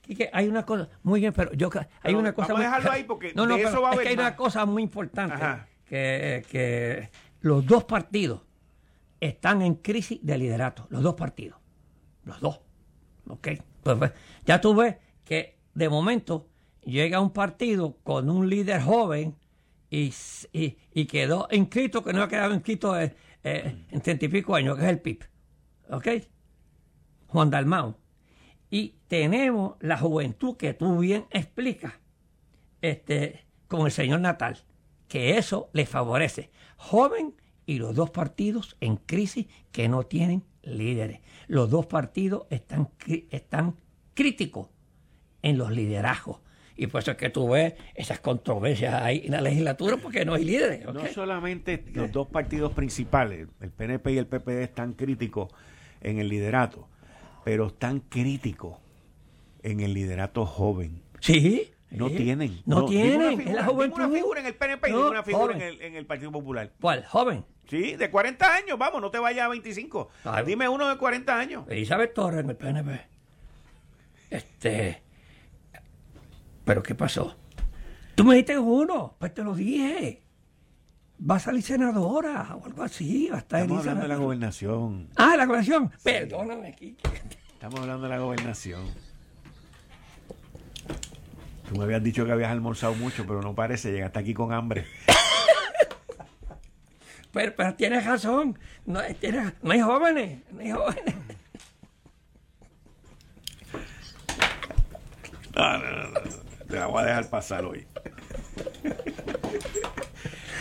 Y 0.10 0.16
que 0.16 0.30
hay 0.32 0.48
una 0.48 0.66
cosa, 0.66 0.88
muy 1.04 1.20
bien, 1.20 1.34
pero 1.34 1.52
yo 1.54 1.70
hay 2.02 2.16
una 2.16 2.34
cosa. 2.34 2.54
Vamos 2.54 2.62
a 2.62 2.70
dejarlo 2.70 2.92
ahí 2.92 3.04
porque 3.04 3.34
no, 3.36 3.46
no, 3.46 3.58
eso 3.58 3.82
va 3.82 3.92
a 3.92 3.94
es 3.94 4.00
que 4.00 4.08
hay 4.10 4.14
una 4.14 4.36
cosa 4.36 4.66
muy 4.66 4.84
importante 4.84 5.44
que, 5.86 6.46
que 6.50 7.10
los 7.42 7.66
dos 7.66 7.84
partidos 7.84 8.42
están 9.20 9.62
en 9.62 9.76
crisis 9.76 10.20
de 10.22 10.38
liderato, 10.38 10.88
los 10.90 11.04
dos 11.04 11.16
partidos, 11.16 11.60
los 12.24 12.40
dos, 12.40 12.62
¿ok? 13.28 13.50
Pues, 13.84 13.98
pues, 13.98 14.12
ya 14.46 14.62
tú 14.62 14.76
ves 14.76 14.96
que 15.26 15.58
de 15.74 15.90
momento 15.90 16.48
llega 16.84 17.20
un 17.20 17.32
partido 17.32 17.98
con 18.04 18.30
un 18.30 18.50
líder 18.50 18.82
joven 18.82 19.36
y, 19.90 20.14
y, 20.52 21.06
quedó 21.06 21.48
inscrito, 21.52 22.04
que 22.04 22.14
no 22.14 22.24
ha 22.24 22.28
quedado 22.28 22.54
inscrito 22.54 23.00
eh, 23.00 23.16
eh, 23.44 23.86
en 23.90 24.02
treinta 24.02 24.26
y 24.26 24.28
pico 24.28 24.56
años, 24.56 24.78
que 24.78 24.84
es 24.84 24.90
el 24.90 25.00
PIB, 25.00 25.24
¿ok? 25.90 26.08
Juan 27.28 27.50
Dalmau 27.50 27.96
y 28.70 28.96
tenemos 29.08 29.76
la 29.80 29.98
juventud 29.98 30.58
que 30.58 30.74
tú 30.74 31.00
bien 31.00 31.26
explicas 31.32 31.94
este, 32.82 33.46
con 33.68 33.86
el 33.86 33.92
señor 33.92 34.20
Natal, 34.20 34.58
que 35.08 35.38
eso 35.38 35.70
le 35.74 35.86
favorece. 35.86 36.52
Joven 36.76 37.36
y 37.66 37.80
los 37.80 37.96
dos 37.96 38.10
partidos 38.12 38.78
en 38.80 38.98
crisis 38.98 39.48
que 39.72 39.88
no 39.88 40.04
tienen 40.04 40.44
líderes. 40.64 41.22
Los 41.48 41.70
dos 41.70 41.86
partidos 41.86 42.46
están, 42.50 42.90
están 43.30 43.76
críticos 44.14 44.70
en 45.42 45.58
los 45.58 45.72
liderazgos. 45.72 46.42
Y 46.78 46.88
por 46.88 47.02
eso 47.02 47.12
es 47.12 47.18
que 47.18 47.30
tú 47.30 47.50
ves 47.50 47.74
esas 47.96 48.20
controversias 48.20 48.94
ahí 48.94 49.24
en 49.26 49.32
la 49.32 49.42
legislatura 49.42 49.98
porque 49.98 50.24
no 50.24 50.36
hay 50.36 50.46
líderes. 50.46 50.86
No 50.86 51.06
solamente 51.08 51.84
los 51.94 52.12
dos 52.12 52.28
partidos 52.28 52.74
principales, 52.74 53.48
el 53.60 53.72
PNP 53.72 54.14
y 54.14 54.18
el 54.20 54.28
PPD, 54.28 54.62
están 54.62 54.94
críticos 54.94 55.50
en 56.02 56.20
el 56.20 56.30
liderato 56.30 56.88
pero 57.48 57.68
están 57.68 58.02
críticos 58.02 58.76
en 59.64 59.80
el 59.80 59.94
liderato 59.94 60.46
joven. 60.46 61.02
Sí. 61.22 61.72
No 61.90 62.10
tienen. 62.10 62.62
No, 62.66 62.84
tienen. 62.84 63.38
Figura, 63.38 63.62
la 63.62 64.10
figura 64.10 64.42
en 64.42 64.48
el 64.48 64.56
PNP 64.56 64.90
y 64.90 64.92
ninguna 64.92 65.24
figura 65.24 65.56
en 65.56 65.62
el, 65.62 65.82
en 65.82 65.96
el, 65.96 66.06
Partido 66.06 66.30
Popular. 66.30 66.74
¿Cuál? 66.82 67.06
¿Joven? 67.06 67.46
Sí, 67.70 67.96
de 67.96 68.12
40 68.12 68.54
años. 68.54 68.78
Vamos, 68.78 69.00
no 69.00 69.12
te 69.12 69.20
vayas 69.20 69.46
a 69.46 69.48
25. 69.48 70.10
Dime 70.46 70.68
uno 70.68 70.90
de 70.90 70.98
40 70.98 71.40
años. 71.40 71.64
Elizabeth 71.70 72.14
Torres 72.14 72.42
en 72.42 72.50
el 72.50 72.58
PNP. 72.58 73.02
Este. 74.30 75.02
¿Pero 76.68 76.84
qué 76.84 76.96
pasó? 76.96 77.34
Tú 78.14 78.26
me 78.26 78.36
dijiste 78.36 78.60
uno, 78.60 79.16
pues 79.18 79.34
te 79.34 79.42
lo 79.42 79.56
dije. 79.56 80.22
Va 81.18 81.38
a 81.38 81.40
salir 81.40 81.64
senadora 81.64 82.56
o 82.56 82.66
algo 82.66 82.84
así. 82.84 83.30
Va 83.32 83.38
a 83.38 83.40
estar 83.40 83.62
Estamos 83.62 83.80
hablando 83.80 84.02
de 84.02 84.08
la 84.10 84.18
gobernación. 84.18 85.08
Ah, 85.16 85.36
la 85.38 85.46
gobernación. 85.46 85.90
Perdóname 86.04 86.68
aquí. 86.68 86.98
Estamos 87.54 87.80
hablando 87.80 88.04
de 88.04 88.10
la 88.10 88.20
gobernación. 88.20 88.86
Tú 91.70 91.78
me 91.78 91.86
habías 91.86 92.04
dicho 92.04 92.26
que 92.26 92.34
habías 92.34 92.52
almorzado 92.52 92.96
mucho, 92.96 93.26
pero 93.26 93.42
no 93.42 93.56
parece. 93.56 93.94
Llegaste 93.94 94.20
aquí 94.20 94.34
con 94.34 94.52
hambre. 94.52 94.86
pero, 97.32 97.54
pero, 97.56 97.76
tienes 97.76 98.06
razón. 98.06 98.60
No, 98.86 99.00
eh, 99.00 99.16
tienes, 99.18 99.54
no 99.64 99.72
hay 99.72 99.80
jóvenes. 99.80 100.42
No 100.52 100.60
hay 100.60 100.72
jóvenes. 100.72 101.16
Ah, 105.60 105.80
no, 105.82 105.92
no, 105.92 106.12
no, 106.12 106.47
te 106.68 106.76
la 106.76 106.88
voy 106.88 107.04
a 107.04 107.06
dejar 107.06 107.30
pasar 107.30 107.66
hoy. 107.66 107.88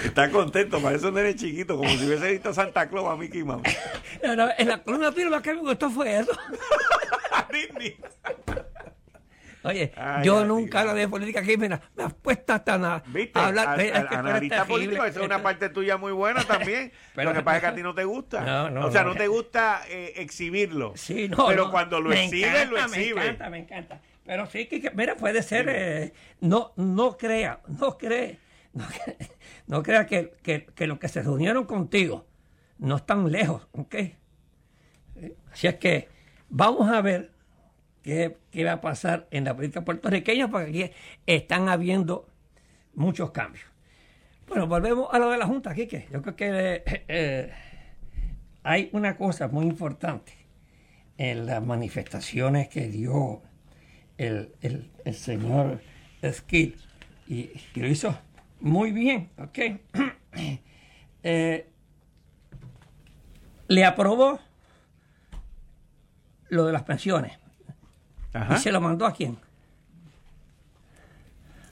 Está 0.05 0.31
contento, 0.31 0.81
parece 0.81 1.09
un 1.09 1.15
nene 1.15 1.35
chiquito, 1.35 1.77
como 1.77 1.91
si 1.91 2.07
hubiese 2.07 2.31
visto 2.33 2.55
Santa 2.55 2.89
Claus 2.89 3.11
a 3.11 3.17
Mickey 3.17 3.43
Mouse. 3.43 3.63
en 4.23 4.69
la 4.69 4.83
columna 4.83 5.11
lo 5.11 5.43
que 5.43 5.55
me 5.55 5.61
gustó 5.61 5.91
fue 5.91 6.19
eso. 6.19 6.33
Oye, 9.67 9.93
yo 10.23 10.45
nunca 10.45 10.81
hablo 10.81 10.95
de 10.95 11.09
política 11.09 11.43
mira, 11.59 11.81
me 11.97 12.05
has 12.05 12.15
puesto 12.15 12.53
hasta 12.53 12.79
nada. 12.79 13.03
¿Viste? 13.07 13.37
Hablar, 13.37 13.81
analista 14.11 14.65
político, 14.65 15.05
esa 15.05 15.19
es 15.19 15.27
una 15.27 15.43
parte 15.43 15.71
tuya 15.71 15.97
muy 15.97 16.13
buena 16.13 16.45
también. 16.45 16.93
pero, 17.17 17.31
lo 17.31 17.37
que 17.37 17.43
pasa 17.43 17.57
es 17.57 17.63
que 17.63 17.67
a 17.67 17.75
ti 17.75 17.83
no 17.83 17.93
te 17.93 18.05
gusta. 18.05 18.43
No, 18.43 18.71
no, 18.71 18.87
o 18.87 18.93
sea, 18.93 19.03
no, 19.03 19.17
te 19.17 19.27
gusta 19.27 19.83
eh, 19.89 20.13
exhibirlo. 20.17 20.93
Sí, 20.95 21.29
no. 21.29 21.49
Pero 21.49 21.73
cuando 21.73 22.01
lo 22.01 22.13
exhibes, 22.13 22.71
lo 22.71 22.79
exhibes. 22.79 23.17
Me 23.17 23.23
encanta, 23.25 23.51
me 23.51 23.59
encanta. 23.59 24.01
Pero 24.27 24.47
sí, 24.47 24.67
que, 24.67 24.91
mira, 24.95 25.17
puede 25.17 25.43
ser. 25.43 25.69
Eh, 25.69 26.13
no, 26.41 26.73
no 26.77 27.17
crea, 27.17 27.61
no 27.69 27.97
cree. 27.97 28.39
No, 29.69 29.83
crea 29.83 30.07
que, 30.07 30.35
que, 30.45 30.67
que 30.67 30.87
los 30.87 31.01
que 31.01 31.09
se 31.09 31.23
reunieron 31.23 31.65
contigo 31.65 32.25
no 32.79 32.97
están 32.97 33.33
lejos, 33.33 33.67
¿ok? 33.73 33.97
Así 35.51 35.67
es 35.67 35.75
que 35.77 36.09
vamos 36.49 36.89
a 36.89 37.01
ver 37.01 37.33
qué, 38.03 38.37
va 38.65 38.73
a 38.73 38.81
pasar 38.81 39.27
en 39.31 39.45
la 39.45 39.57
política 39.57 39.85
puertorriqueña, 39.85 40.49
porque 40.49 40.69
aquí 40.69 40.93
están 41.27 41.69
habiendo 41.69 42.29
muchos 42.95 43.31
cambios. 43.33 43.65
Bueno, 44.47 44.69
volvemos 44.69 45.09
a 45.11 45.19
lo 45.19 45.31
de 45.31 45.39
la 45.39 45.47
Junta, 45.47 45.75
Quique. 45.75 46.07
Yo 46.13 46.23
creo 46.23 46.37
que 46.37 46.49
eh, 46.49 47.05
eh, 47.09 47.53
hay 48.63 48.91
una 48.93 49.17
cosa 49.17 49.49
muy 49.49 49.67
importante 49.67 50.33
en 51.19 51.47
las 51.47 51.65
manifestaciones 51.65 52.69
que 52.69 52.89
dio 52.89 53.43
el, 54.19 54.91
señor 55.13 55.81
Skill 56.25 56.77
y, 57.29 57.51
lo 57.75 57.89
hizo 57.89 58.17
muy 58.61 58.93
bien, 58.93 59.31
¿ok? 59.39 59.59
Eh, 61.29 61.69
le 63.67 63.85
aprobó 63.85 64.39
lo 66.51 66.67
de 66.67 66.73
las 66.73 66.85
pensiones. 66.85 67.33
¿Y 68.55 68.59
se 68.59 68.71
lo 68.71 68.81
mandó 68.81 69.07
a 69.07 69.13
quién? 69.13 69.37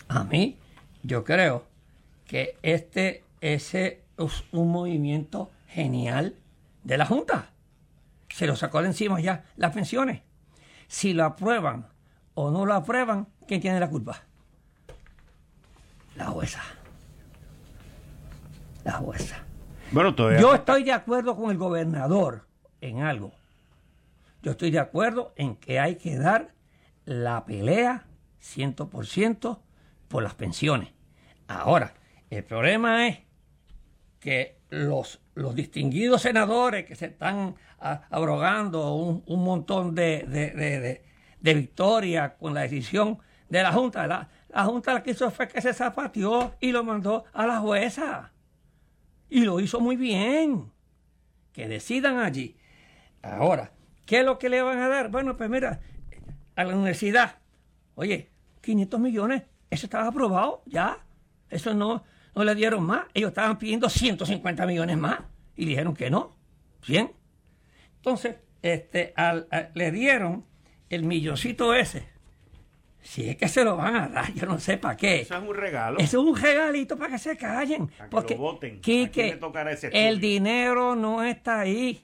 A 0.08 0.24
mí, 0.24 0.58
yo 1.04 1.22
creo 1.22 1.66
que 2.26 2.56
este 2.62 3.22
es 3.40 3.74
un 4.50 4.72
movimiento 4.72 5.50
genial 5.68 6.34
de 6.82 6.98
la 6.98 7.06
Junta. 7.06 7.50
Se 8.30 8.46
lo 8.46 8.56
sacó 8.56 8.80
de 8.80 8.88
encima 8.88 9.20
ya 9.20 9.44
las 9.56 9.72
pensiones. 9.72 10.22
Si 10.88 11.12
lo 11.12 11.24
aprueban 11.24 11.86
o 12.34 12.50
no 12.50 12.66
lo 12.66 12.74
aprueban, 12.74 13.28
¿quién 13.46 13.60
tiene 13.60 13.80
la 13.80 13.88
culpa? 13.88 14.22
La 16.16 16.26
jueza. 16.26 16.62
La 18.84 18.92
jueza. 18.92 19.36
Bueno, 19.92 20.14
todavía... 20.14 20.40
Yo 20.40 20.54
estoy 20.54 20.84
de 20.84 20.92
acuerdo 20.92 21.36
con 21.36 21.50
el 21.50 21.58
gobernador 21.58 22.46
en 22.80 23.00
algo. 23.00 23.32
Yo 24.42 24.52
estoy 24.52 24.70
de 24.70 24.78
acuerdo 24.78 25.32
en 25.36 25.56
que 25.56 25.80
hay 25.80 25.96
que 25.96 26.16
dar 26.16 26.54
la 27.04 27.44
pelea 27.44 28.06
100% 28.42 29.58
por 30.08 30.22
las 30.22 30.34
pensiones. 30.34 30.90
Ahora, 31.48 31.94
el 32.30 32.44
problema 32.44 33.08
es 33.08 33.20
que 34.20 34.58
los, 34.70 35.20
los 35.34 35.54
distinguidos 35.54 36.22
senadores 36.22 36.84
que 36.84 36.94
se 36.94 37.06
están 37.06 37.54
abrogando 37.78 38.94
un, 38.94 39.44
montón 39.44 39.94
de, 39.94 40.24
de, 40.26 41.04
victorias 41.52 42.32
con 42.38 42.54
la 42.54 42.62
decisión 42.62 43.18
de 43.48 43.62
la 43.62 43.72
Junta, 43.72 44.06
la, 44.06 44.28
la 44.48 44.64
Junta 44.64 44.94
lo 44.94 45.02
que 45.02 45.10
hizo 45.10 45.30
fue 45.30 45.48
que 45.48 45.60
se 45.60 45.74
zapateó 45.74 46.54
y 46.60 46.72
lo 46.72 46.82
mandó 46.82 47.24
a 47.32 47.46
la 47.46 47.60
jueza. 47.60 48.32
Y 49.28 49.40
lo 49.40 49.60
hizo 49.60 49.80
muy 49.80 49.96
bien. 49.96 50.72
Que 51.52 51.68
decidan 51.68 52.18
allí. 52.18 52.56
Ahora, 53.22 53.72
¿qué 54.06 54.20
es 54.20 54.24
lo 54.24 54.38
que 54.38 54.48
le 54.48 54.62
van 54.62 54.78
a 54.78 54.88
dar? 54.88 55.10
Bueno, 55.10 55.36
pues 55.36 55.50
mira, 55.50 55.80
a 56.56 56.64
la 56.64 56.74
universidad. 56.74 57.38
Oye, 57.94 58.30
500 58.60 59.00
millones, 59.00 59.42
eso 59.70 59.86
estaba 59.86 60.08
aprobado 60.08 60.62
ya. 60.66 60.98
Eso 61.50 61.74
no, 61.74 62.04
no 62.34 62.44
le 62.44 62.54
dieron 62.54 62.84
más. 62.84 63.04
Ellos 63.14 63.28
estaban 63.28 63.58
pidiendo 63.58 63.88
150 63.88 64.66
millones 64.66 64.96
más 64.96 65.20
y 65.56 65.66
dijeron 65.66 65.94
que 65.94 66.10
no. 66.10 66.36
Bien. 66.86 67.12
Entonces, 67.96 68.36
este, 68.62 69.14
le 69.74 69.90
dieron 69.90 70.44
el 70.90 71.04
milloncito 71.04 71.74
ese. 71.74 72.08
Si 73.00 73.28
es 73.28 73.36
que 73.36 73.48
se 73.48 73.64
lo 73.64 73.76
van 73.76 73.96
a 73.96 74.08
dar, 74.08 74.32
yo 74.32 74.46
no 74.46 74.58
sé 74.58 74.78
para 74.78 74.96
qué. 74.96 75.20
Eso 75.20 75.36
es 75.36 75.42
un 75.42 75.54
regalo. 75.54 75.98
Eso 75.98 76.20
es 76.20 76.26
un 76.26 76.36
regalito 76.36 76.96
para 76.96 77.10
que 77.10 77.18
se 77.18 77.36
callen. 77.36 77.90
porque, 78.10 78.38
el 79.92 80.20
dinero 80.20 80.96
no 80.96 81.22
está 81.22 81.60
ahí. 81.60 82.02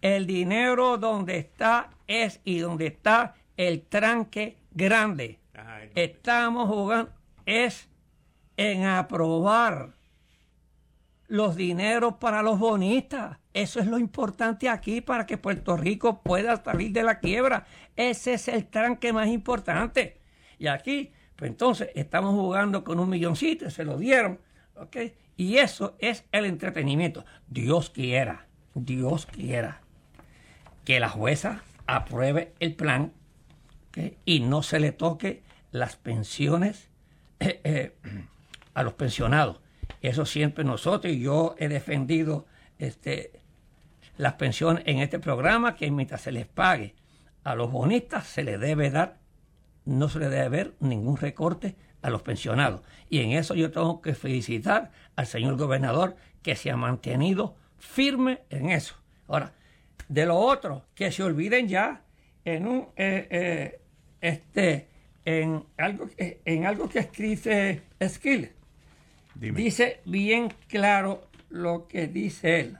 El 0.00 0.26
dinero 0.26 0.96
donde 0.96 1.38
está 1.38 1.90
es 2.06 2.40
y 2.44 2.58
donde 2.58 2.86
está 2.86 3.34
el 3.56 3.82
tranque 3.82 4.58
grande. 4.72 5.40
Estamos 5.94 6.68
jugando 6.68 7.12
es 7.46 7.88
en 8.56 8.84
aprobar 8.84 9.94
los 11.28 11.56
dineros 11.56 12.14
para 12.14 12.42
los 12.42 12.58
bonistas. 12.58 13.38
Eso 13.54 13.80
es 13.80 13.86
lo 13.86 13.98
importante 13.98 14.68
aquí 14.68 15.00
para 15.00 15.26
que 15.26 15.38
Puerto 15.38 15.76
Rico 15.76 16.22
pueda 16.22 16.62
salir 16.62 16.92
de 16.92 17.02
la 17.02 17.18
quiebra. 17.18 17.66
Ese 17.96 18.34
es 18.34 18.48
el 18.48 18.66
tranque 18.66 19.12
más 19.12 19.28
importante. 19.28 20.18
Y 20.58 20.66
aquí, 20.66 21.12
pues 21.36 21.50
entonces, 21.50 21.90
estamos 21.94 22.34
jugando 22.34 22.84
con 22.84 23.00
un 23.00 23.08
milloncito, 23.08 23.70
se 23.70 23.84
lo 23.84 23.98
dieron. 23.98 24.38
Y 25.36 25.58
eso 25.58 25.96
es 25.98 26.24
el 26.32 26.44
entretenimiento. 26.44 27.24
Dios 27.48 27.90
quiera, 27.90 28.46
Dios 28.74 29.26
quiera 29.26 29.80
que 30.84 31.00
la 31.00 31.08
jueza 31.08 31.62
apruebe 31.86 32.52
el 32.60 32.74
plan 32.74 33.12
y 34.24 34.40
no 34.40 34.62
se 34.62 34.80
le 34.80 34.92
toque 34.92 35.42
las 35.70 35.96
pensiones 35.96 36.88
eh, 37.40 37.60
eh, 37.64 37.96
a 38.74 38.82
los 38.82 38.94
pensionados. 38.94 39.60
Eso 40.00 40.24
siempre 40.24 40.64
nosotros, 40.64 41.12
y 41.12 41.20
yo 41.20 41.54
he 41.58 41.68
defendido 41.68 42.46
este, 42.78 43.32
las 44.16 44.34
pensiones 44.34 44.82
en 44.86 44.98
este 44.98 45.18
programa, 45.18 45.76
que 45.76 45.90
mientras 45.90 46.22
se 46.22 46.32
les 46.32 46.46
pague 46.46 46.94
a 47.44 47.54
los 47.54 47.70
bonistas, 47.70 48.26
se 48.26 48.44
les 48.44 48.60
debe 48.60 48.90
dar, 48.90 49.18
no 49.84 50.08
se 50.08 50.18
le 50.18 50.28
debe 50.28 50.48
ver 50.48 50.74
ningún 50.80 51.16
recorte 51.16 51.76
a 52.02 52.10
los 52.10 52.22
pensionados. 52.22 52.82
Y 53.08 53.20
en 53.20 53.32
eso 53.32 53.54
yo 53.54 53.70
tengo 53.70 54.00
que 54.00 54.14
felicitar 54.14 54.90
al 55.16 55.26
señor 55.26 55.56
gobernador 55.56 56.16
que 56.42 56.56
se 56.56 56.70
ha 56.70 56.76
mantenido 56.76 57.56
firme 57.78 58.40
en 58.50 58.70
eso. 58.70 58.96
Ahora, 59.28 59.52
de 60.08 60.26
lo 60.26 60.36
otro, 60.36 60.84
que 60.94 61.10
se 61.10 61.22
olviden 61.22 61.68
ya 61.68 62.02
en 62.44 62.66
un 62.66 62.88
eh, 62.96 63.80
este, 64.20 64.88
en, 65.24 65.64
algo, 65.76 66.08
en 66.16 66.66
algo 66.66 66.88
que 66.88 67.00
escribe 67.00 67.82
Skill. 68.08 68.50
Dice 69.34 70.00
bien 70.04 70.52
claro 70.68 71.28
lo 71.48 71.86
que 71.88 72.06
dice 72.06 72.60
él. 72.60 72.78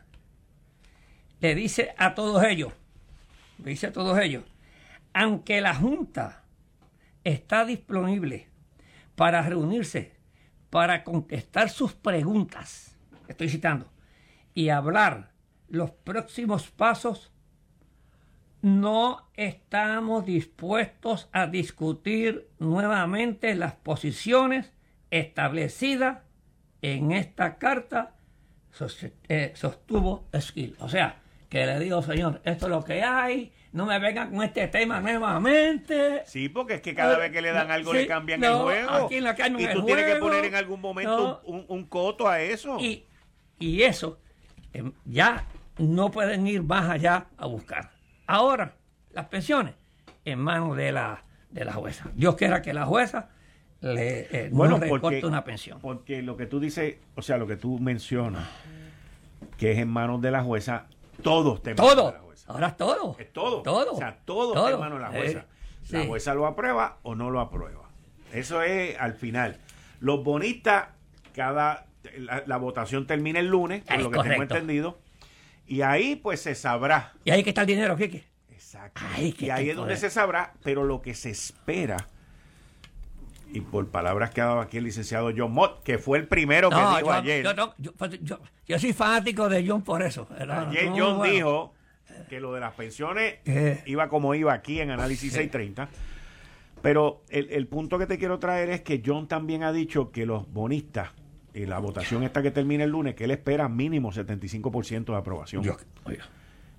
Le 1.40 1.54
dice 1.54 1.94
a 1.96 2.14
todos 2.14 2.44
ellos, 2.44 2.72
dice 3.58 3.88
a 3.88 3.92
todos 3.92 4.18
ellos, 4.18 4.44
aunque 5.12 5.60
la 5.60 5.74
Junta 5.74 6.44
está 7.24 7.64
disponible 7.64 8.48
para 9.14 9.42
reunirse, 9.42 10.16
para 10.70 11.04
contestar 11.04 11.68
sus 11.68 11.92
preguntas, 11.92 12.98
estoy 13.28 13.48
citando, 13.48 13.90
y 14.54 14.68
hablar 14.68 15.32
los 15.68 15.90
próximos 15.90 16.70
pasos 16.70 17.32
no 18.62 19.28
estamos 19.34 20.24
dispuestos 20.24 21.28
a 21.32 21.48
discutir 21.48 22.48
nuevamente 22.58 23.54
las 23.56 23.74
posiciones 23.74 24.72
establecidas 25.10 26.18
en 26.80 27.12
esta 27.12 27.58
carta, 27.58 28.14
eh, 29.28 29.52
sostuvo 29.54 30.28
Skill. 30.38 30.76
O 30.78 30.88
sea, 30.88 31.20
que 31.48 31.66
le 31.66 31.78
digo, 31.80 32.02
señor, 32.02 32.40
esto 32.44 32.66
es 32.66 32.70
lo 32.70 32.84
que 32.84 33.02
hay, 33.02 33.52
no 33.72 33.86
me 33.86 33.98
vengan 33.98 34.30
con 34.30 34.42
este 34.42 34.68
tema 34.68 35.00
nuevamente. 35.00 36.22
Sí, 36.26 36.48
porque 36.48 36.74
es 36.74 36.80
que 36.82 36.94
cada 36.94 37.18
vez 37.18 37.32
que 37.32 37.40
le 37.40 37.52
dan 37.52 37.70
algo 37.70 37.92
le 37.92 38.06
cambian 38.06 38.44
el 38.44 38.54
juego. 38.54 39.08
y 39.10 39.66
tú 39.72 39.84
tienes 39.86 40.06
que 40.06 40.16
poner 40.16 40.44
en 40.44 40.54
algún 40.54 40.80
momento 40.80 41.40
un, 41.44 41.84
coto 41.86 42.28
a 42.28 42.40
eso. 42.40 42.78
Y, 42.78 43.06
y 43.58 43.82
eso, 43.82 44.20
em, 44.72 44.92
ya 45.04 45.46
no 45.78 46.10
pueden 46.10 46.46
ir 46.46 46.62
más 46.62 46.88
allá 46.88 47.26
a 47.36 47.46
buscar. 47.46 47.90
Ahora, 48.26 48.76
las 49.10 49.26
pensiones 49.26 49.74
en 50.24 50.38
manos 50.38 50.76
de 50.76 50.92
la, 50.92 51.24
de 51.50 51.64
la 51.64 51.72
jueza. 51.72 52.10
Dios 52.14 52.36
quiera 52.36 52.62
que 52.62 52.72
la 52.72 52.86
jueza 52.86 53.30
le 53.80 54.20
eh, 54.30 54.48
bueno, 54.52 54.78
no 54.78 54.84
recorte 54.84 55.26
una 55.26 55.44
pensión. 55.44 55.80
Porque 55.80 56.22
lo 56.22 56.36
que 56.36 56.46
tú 56.46 56.60
dices, 56.60 56.96
o 57.14 57.22
sea, 57.22 57.36
lo 57.36 57.46
que 57.46 57.56
tú 57.56 57.78
mencionas, 57.78 58.48
que 59.56 59.72
es 59.72 59.78
en 59.78 59.88
manos 59.88 60.20
de 60.20 60.30
la 60.30 60.42
jueza, 60.42 60.86
todo 61.22 61.56
está 61.56 61.70
en 61.70 61.76
la. 62.46 62.54
Ahora 62.54 62.68
es 62.68 62.76
todo. 62.76 63.16
Es 63.18 63.32
todo. 63.32 63.62
Todo. 63.62 63.92
O 63.92 63.96
sea, 63.96 64.18
todo, 64.24 64.78
manos 64.78 64.98
de 64.98 65.04
la 65.04 65.10
jueza. 65.10 65.46
La 65.90 66.06
jueza 66.06 66.34
lo 66.34 66.46
aprueba 66.46 66.98
o 67.02 67.14
no 67.14 67.30
lo 67.30 67.40
aprueba. 67.40 67.88
Eso 68.32 68.62
es 68.62 68.98
al 68.98 69.14
final. 69.14 69.58
Los 70.00 70.24
bonistas, 70.24 70.88
cada 71.34 71.86
la, 72.18 72.56
votación 72.56 73.06
termina 73.06 73.40
el 73.40 73.46
lunes, 73.46 73.84
por 73.84 74.00
lo 74.00 74.10
que 74.10 74.28
tengo 74.28 74.42
entendido. 74.42 74.98
Y 75.66 75.82
ahí 75.82 76.16
pues 76.16 76.40
se 76.40 76.54
sabrá. 76.54 77.12
Y 77.24 77.30
ahí 77.30 77.42
que 77.42 77.50
está 77.50 77.62
el 77.62 77.66
dinero, 77.68 77.96
Kike. 77.96 78.24
Exacto. 78.50 79.02
y 79.18 79.50
ahí 79.50 79.70
es 79.70 79.76
donde 79.76 79.96
se 79.96 80.10
sabrá, 80.10 80.54
pero 80.62 80.84
lo 80.84 81.02
que 81.02 81.14
se 81.14 81.30
espera 81.30 82.08
y 83.52 83.60
por 83.60 83.88
palabras 83.88 84.30
que 84.30 84.40
ha 84.40 84.46
dado 84.46 84.60
aquí 84.60 84.78
el 84.78 84.84
licenciado 84.84 85.30
John 85.36 85.52
Mott, 85.52 85.82
que 85.82 85.98
fue 85.98 86.18
el 86.18 86.26
primero 86.26 86.70
que 86.70 86.76
dijo 86.76 87.12
ayer. 87.12 87.46
Pues, 87.98 88.18
yo, 88.22 88.78
soy 88.78 88.92
fanático 88.92 89.48
de 89.48 89.66
John 89.66 89.82
por 89.82 90.02
eso. 90.02 90.26
Ayer 90.38 90.90
John 90.96 91.22
dijo 91.22 91.74
que 92.28 92.40
lo 92.40 92.52
de 92.52 92.60
las 92.60 92.74
pensiones 92.74 93.36
eh. 93.44 93.82
iba 93.86 94.08
como 94.08 94.34
iba 94.34 94.52
aquí 94.52 94.80
en 94.80 94.90
Análisis 94.90 95.32
630. 95.32 95.88
Pero 96.82 97.22
el, 97.28 97.66
punto 97.68 97.96
que 97.96 98.06
te 98.06 98.18
quiero 98.18 98.40
traer 98.40 98.70
es 98.70 98.80
que 98.80 99.02
John 99.04 99.28
también 99.28 99.62
ha 99.62 99.72
dicho 99.72 100.10
que 100.10 100.26
los 100.26 100.52
bonistas, 100.52 101.10
y 101.54 101.66
la 101.66 101.78
votación 101.78 102.24
esta 102.24 102.42
que 102.42 102.50
termina 102.50 102.82
el 102.82 102.90
lunes, 102.90 103.14
que 103.14 103.24
él 103.24 103.30
espera 103.30 103.68
mínimo 103.68 104.10
75% 104.10 105.04
de 105.04 105.16
aprobación. 105.16 105.62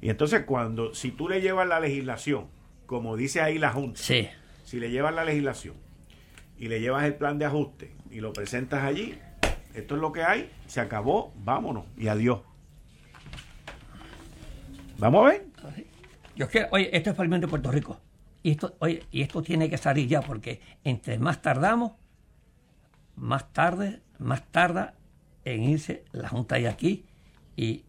y 0.01 0.09
entonces 0.09 0.43
cuando, 0.45 0.93
si 0.93 1.11
tú 1.11 1.29
le 1.29 1.39
llevas 1.39 1.67
la 1.67 1.79
legislación, 1.79 2.47
como 2.85 3.15
dice 3.15 3.39
ahí 3.39 3.57
la 3.57 3.71
Junta, 3.71 4.01
si 4.01 4.79
le 4.79 4.91
llevas 4.91 5.15
la 5.15 5.23
legislación 5.23 5.75
y 6.57 6.67
le 6.67 6.81
llevas 6.81 7.05
el 7.05 7.15
plan 7.15 7.39
de 7.39 7.45
ajuste 7.45 7.91
y 8.11 8.19
lo 8.19 8.33
presentas 8.33 8.83
allí, 8.83 9.17
esto 9.73 9.95
es 9.95 10.01
lo 10.01 10.11
que 10.11 10.23
hay, 10.23 10.51
se 10.67 10.81
acabó, 10.81 11.33
vámonos 11.37 11.85
y 11.97 12.07
adiós. 12.07 12.41
Vamos 14.97 15.25
a 15.25 15.29
ver. 15.29 15.47
Yo 16.35 16.49
quiero, 16.49 16.67
oye, 16.71 16.95
esto 16.95 17.11
es 17.11 17.15
para 17.15 17.33
el 17.33 17.41
de 17.41 17.47
Puerto 17.47 17.71
Rico. 17.71 17.99
Y 18.41 18.51
esto, 18.51 18.75
oye, 18.79 19.03
y 19.11 19.21
esto 19.21 19.41
tiene 19.41 19.69
que 19.69 19.77
salir 19.77 20.07
ya, 20.07 20.21
porque 20.21 20.61
entre 20.83 21.17
más 21.17 21.41
tardamos, 21.41 21.93
más 23.15 23.51
tarde, 23.53 24.01
más 24.19 24.43
tarda 24.51 24.95
en 25.45 25.63
irse 25.63 26.03
la 26.11 26.27
Junta 26.29 26.55
de 26.55 26.67
aquí. 26.67 27.05
Y 27.55 27.83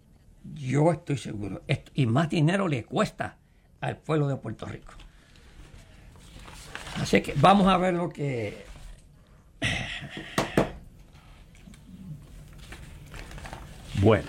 yo 0.55 0.93
estoy 0.93 1.17
seguro, 1.17 1.63
esto, 1.67 1.91
y 1.95 2.07
más 2.07 2.29
dinero 2.29 2.69
le 2.69 2.85
cuesta 2.85 3.39
al 3.81 3.97
pueblo 3.97 4.29
de 4.29 4.37
Puerto 4.37 4.67
Rico. 4.67 4.93
Así 7.01 7.21
que 7.23 7.35
vamos 7.37 7.67
a 7.67 7.77
ver 7.77 7.95
lo 7.95 8.09
que... 8.09 8.65
Bueno. 14.01 14.29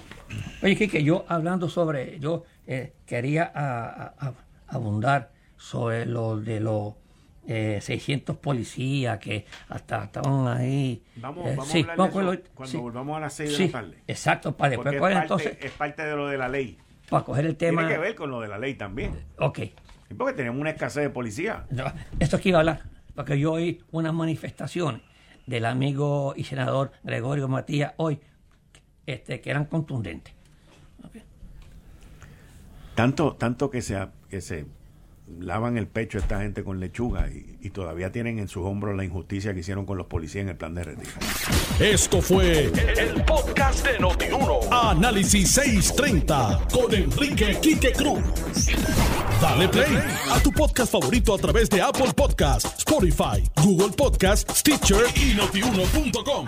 Oye, 0.64 0.76
que 0.76 1.04
yo 1.04 1.26
hablando 1.28 1.70
sobre, 1.70 2.20
yo 2.20 2.44
eh, 2.68 2.94
quería 3.06 3.52
abundar 4.68 5.32
sobre 5.58 6.06
lo 6.06 6.38
de 6.38 6.60
los 6.60 6.94
600 7.48 8.36
eh, 8.36 8.40
policías 8.42 9.20
que 9.20 9.46
hasta 9.70 10.06
estaban 10.06 10.48
ahí. 10.48 11.04
Vamos, 11.18 11.48
eh, 11.48 11.56
vamos 11.56 11.76
a 11.76 11.78
hablar 11.78 12.34
de 12.34 12.44
cuando 12.54 12.82
volvamos 12.82 13.18
a 13.18 13.20
las 13.20 13.34
6 13.34 13.58
de 13.58 13.66
la 13.66 13.72
tarde. 13.72 14.04
Exacto, 14.08 14.58
para 14.58 14.72
después 14.72 14.96
es 14.96 15.02
parte, 15.02 15.20
entonces... 15.20 15.58
Es 15.62 15.72
parte 15.72 16.04
de 16.04 16.16
lo 16.16 16.28
de 16.28 16.38
la 16.38 16.50
ley. 16.50 16.78
Para 17.10 17.24
coger 17.24 17.46
el 17.46 17.56
tema... 17.56 17.82
Tiene 17.82 17.96
que 17.96 18.00
ver 18.00 18.16
con 18.16 18.32
lo 18.32 18.42
de 18.42 18.48
la 18.48 18.58
ley 18.58 18.74
también. 18.76 19.26
Ok. 19.40 19.60
Porque 20.18 20.34
tenemos 20.34 20.60
una 20.60 20.72
escasez 20.72 21.04
de 21.04 21.10
policía. 21.10 21.66
esto 22.20 22.36
es 22.38 22.42
que 22.42 22.50
iba 22.50 22.60
a 22.60 22.62
hablar, 22.62 22.84
porque 23.16 23.40
yo 23.40 23.54
oí 23.54 23.84
unas 23.92 24.14
manifestaciones 24.14 25.02
del 25.46 25.66
amigo 25.66 26.34
y 26.36 26.44
senador 26.44 26.92
Gregorio 27.04 27.48
Matías 27.48 27.94
hoy 27.98 28.20
este, 29.06 29.42
que 29.42 29.50
eran 29.52 29.66
contundentes. 29.66 30.35
Tanto, 32.96 33.36
tanto 33.36 33.70
que 33.70 33.82
se, 33.82 34.08
que 34.30 34.42
se 34.42 34.66
lavan 35.40 35.78
el 35.78 35.88
pecho 35.88 36.18
esta 36.18 36.40
gente 36.42 36.64
con 36.64 36.80
lechuga 36.80 37.28
y, 37.30 37.56
todavía 37.72 38.12
tienen 38.12 38.40
en 38.40 38.48
sus 38.48 38.64
hombros 38.64 38.96
la 38.96 39.04
injusticia 39.04 39.54
que 39.54 39.60
hicieron 39.62 39.86
con 39.86 39.98
los 39.98 40.08
policías 40.08 40.44
en 40.44 40.50
el 40.50 40.56
plan 40.56 40.76
de 40.76 40.84
retiro. 40.84 41.12
Esto 41.80 42.22
fue 42.22 42.66
el, 42.66 43.24
podcast 43.26 43.86
de 43.86 44.00
Notiuno. 44.00 44.60
Análisis 44.72 45.52
630 45.52 46.68
con 46.72 46.94
Enrique 46.94 47.58
Quique 47.60 47.92
Cruz. 47.92 48.24
Dale 49.42 49.68
play 49.68 49.98
a 50.32 50.40
tu 50.40 50.52
podcast 50.52 50.92
favorito 50.92 51.34
a 51.34 51.38
través 51.38 51.70
de 51.70 51.82
Apple 51.82 52.14
Podcasts, 52.16 52.76
Spotify, 52.78 53.44
Google 53.62 53.94
Podcasts, 53.98 54.60
Stitcher 54.60 55.04
y 55.16 55.34
notiuno.com. 55.34 56.48